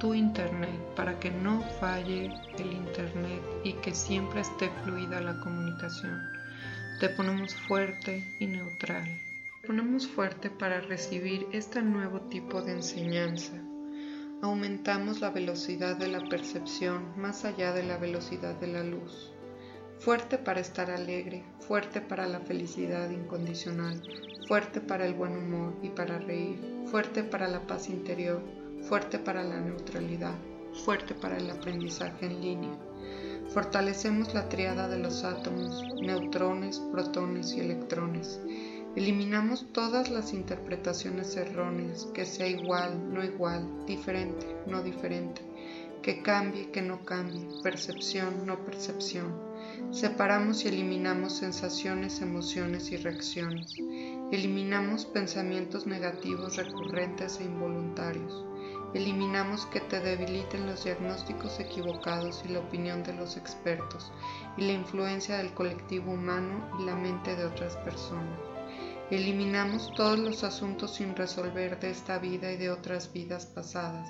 tu 0.00 0.14
internet, 0.14 0.80
para 0.96 1.18
que 1.20 1.30
no 1.30 1.62
falle 1.80 2.32
el 2.58 2.72
internet 2.72 3.40
y 3.62 3.74
que 3.74 3.94
siempre 3.94 4.40
esté 4.40 4.70
fluida 4.82 5.20
la 5.20 5.38
comunicación. 5.40 6.20
Te 6.98 7.08
ponemos 7.08 7.54
fuerte 7.54 8.24
y 8.40 8.46
neutral. 8.46 9.06
Ponemos 9.66 10.06
fuerte 10.06 10.48
para 10.48 10.80
recibir 10.80 11.48
este 11.50 11.82
nuevo 11.82 12.20
tipo 12.20 12.62
de 12.62 12.70
enseñanza. 12.70 13.52
Aumentamos 14.40 15.20
la 15.20 15.30
velocidad 15.30 15.96
de 15.96 16.06
la 16.06 16.20
percepción 16.28 17.18
más 17.20 17.44
allá 17.44 17.72
de 17.72 17.82
la 17.82 17.96
velocidad 17.96 18.54
de 18.54 18.68
la 18.68 18.84
luz. 18.84 19.32
Fuerte 19.98 20.38
para 20.38 20.60
estar 20.60 20.88
alegre, 20.90 21.42
fuerte 21.58 22.00
para 22.00 22.28
la 22.28 22.38
felicidad 22.38 23.10
incondicional, 23.10 24.00
fuerte 24.46 24.80
para 24.80 25.04
el 25.04 25.14
buen 25.14 25.36
humor 25.36 25.74
y 25.82 25.88
para 25.88 26.18
reír, 26.18 26.60
fuerte 26.88 27.24
para 27.24 27.48
la 27.48 27.66
paz 27.66 27.88
interior, 27.88 28.40
fuerte 28.88 29.18
para 29.18 29.42
la 29.42 29.58
neutralidad, 29.60 30.36
fuerte 30.84 31.12
para 31.12 31.38
el 31.38 31.50
aprendizaje 31.50 32.26
en 32.26 32.40
línea 32.40 32.78
Fortalecemos 33.56 34.34
la 34.34 34.48
triada 34.48 34.88
de 34.88 34.98
los 34.98 35.24
átomos, 35.24 35.82
neutrones, 36.02 36.78
protones 36.92 37.54
y 37.54 37.60
electrones. 37.60 38.40
Eliminamos 38.96 39.66
todas 39.74 40.08
las 40.08 40.32
interpretaciones 40.32 41.36
erróneas, 41.36 42.06
que 42.14 42.24
sea 42.24 42.46
igual, 42.46 43.12
no 43.12 43.22
igual, 43.22 43.84
diferente, 43.84 44.46
no 44.66 44.82
diferente, 44.82 45.42
que 46.00 46.22
cambie, 46.22 46.70
que 46.70 46.80
no 46.80 47.04
cambie, 47.04 47.46
percepción, 47.62 48.46
no 48.46 48.64
percepción. 48.64 49.38
Separamos 49.90 50.64
y 50.64 50.68
eliminamos 50.68 51.34
sensaciones, 51.34 52.22
emociones 52.22 52.90
y 52.90 52.96
reacciones. 52.96 53.74
Eliminamos 54.32 55.04
pensamientos 55.04 55.86
negativos 55.86 56.56
recurrentes 56.56 57.38
e 57.38 57.44
involuntarios. 57.44 58.46
Eliminamos 58.94 59.66
que 59.66 59.80
te 59.80 60.00
debiliten 60.00 60.66
los 60.66 60.84
diagnósticos 60.84 61.60
equivocados 61.60 62.42
y 62.46 62.52
la 62.52 62.60
opinión 62.60 63.02
de 63.02 63.12
los 63.12 63.36
expertos 63.36 64.10
y 64.56 64.62
la 64.62 64.72
influencia 64.72 65.36
del 65.36 65.52
colectivo 65.52 66.12
humano 66.12 66.66
y 66.80 66.84
la 66.86 66.96
mente 66.96 67.36
de 67.36 67.44
otras 67.44 67.76
personas. 67.76 68.55
Eliminamos 69.10 69.92
todos 69.94 70.18
los 70.18 70.42
asuntos 70.42 70.94
sin 70.94 71.14
resolver 71.14 71.78
de 71.78 71.90
esta 71.90 72.18
vida 72.18 72.50
y 72.50 72.56
de 72.56 72.70
otras 72.70 73.12
vidas 73.12 73.46
pasadas, 73.46 74.08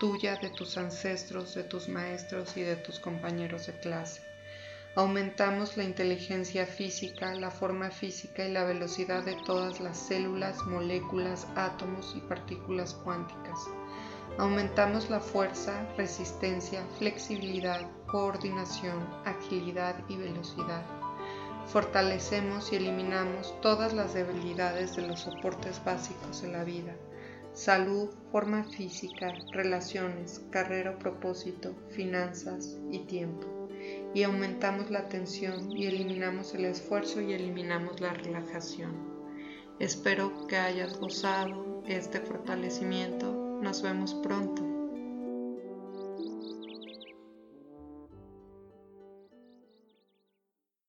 tuya, 0.00 0.36
de 0.36 0.50
tus 0.50 0.78
ancestros, 0.78 1.54
de 1.54 1.64
tus 1.64 1.88
maestros 1.88 2.56
y 2.56 2.62
de 2.62 2.76
tus 2.76 2.98
compañeros 3.00 3.66
de 3.66 3.78
clase. 3.80 4.22
Aumentamos 4.96 5.76
la 5.76 5.84
inteligencia 5.84 6.66
física, 6.66 7.34
la 7.34 7.50
forma 7.50 7.90
física 7.90 8.44
y 8.46 8.52
la 8.52 8.64
velocidad 8.64 9.24
de 9.24 9.36
todas 9.46 9.78
las 9.78 9.98
células, 9.98 10.58
moléculas, 10.66 11.46
átomos 11.54 12.14
y 12.16 12.20
partículas 12.20 12.94
cuánticas 12.94 13.68
Aumentamos 14.38 15.10
la 15.10 15.20
fuerza, 15.20 15.86
resistencia, 15.98 16.82
flexibilidad, 16.98 17.86
coordinación, 18.06 19.06
agilidad 19.26 19.96
y 20.08 20.16
velocidad. 20.16 20.99
Fortalecemos 21.72 22.72
y 22.72 22.76
eliminamos 22.76 23.54
todas 23.60 23.92
las 23.92 24.14
debilidades 24.14 24.96
de 24.96 25.06
los 25.06 25.20
soportes 25.20 25.80
básicos 25.84 26.42
de 26.42 26.48
la 26.48 26.64
vida. 26.64 26.96
Salud, 27.52 28.10
forma 28.32 28.64
física, 28.64 29.32
relaciones, 29.52 30.42
carrera 30.50 30.92
o 30.92 30.98
propósito, 30.98 31.76
finanzas 31.90 32.76
y 32.90 33.00
tiempo. 33.00 33.68
Y 34.14 34.24
aumentamos 34.24 34.90
la 34.90 35.08
tensión 35.08 35.70
y 35.70 35.86
eliminamos 35.86 36.54
el 36.54 36.64
esfuerzo 36.64 37.20
y 37.20 37.34
eliminamos 37.34 38.00
la 38.00 38.14
relajación. 38.14 38.92
Espero 39.78 40.48
que 40.48 40.56
hayas 40.56 40.98
gozado 40.98 41.82
este 41.86 42.20
fortalecimiento 42.20 43.58
nos 43.62 43.82
vemos 43.82 44.14
pronto. 44.14 44.69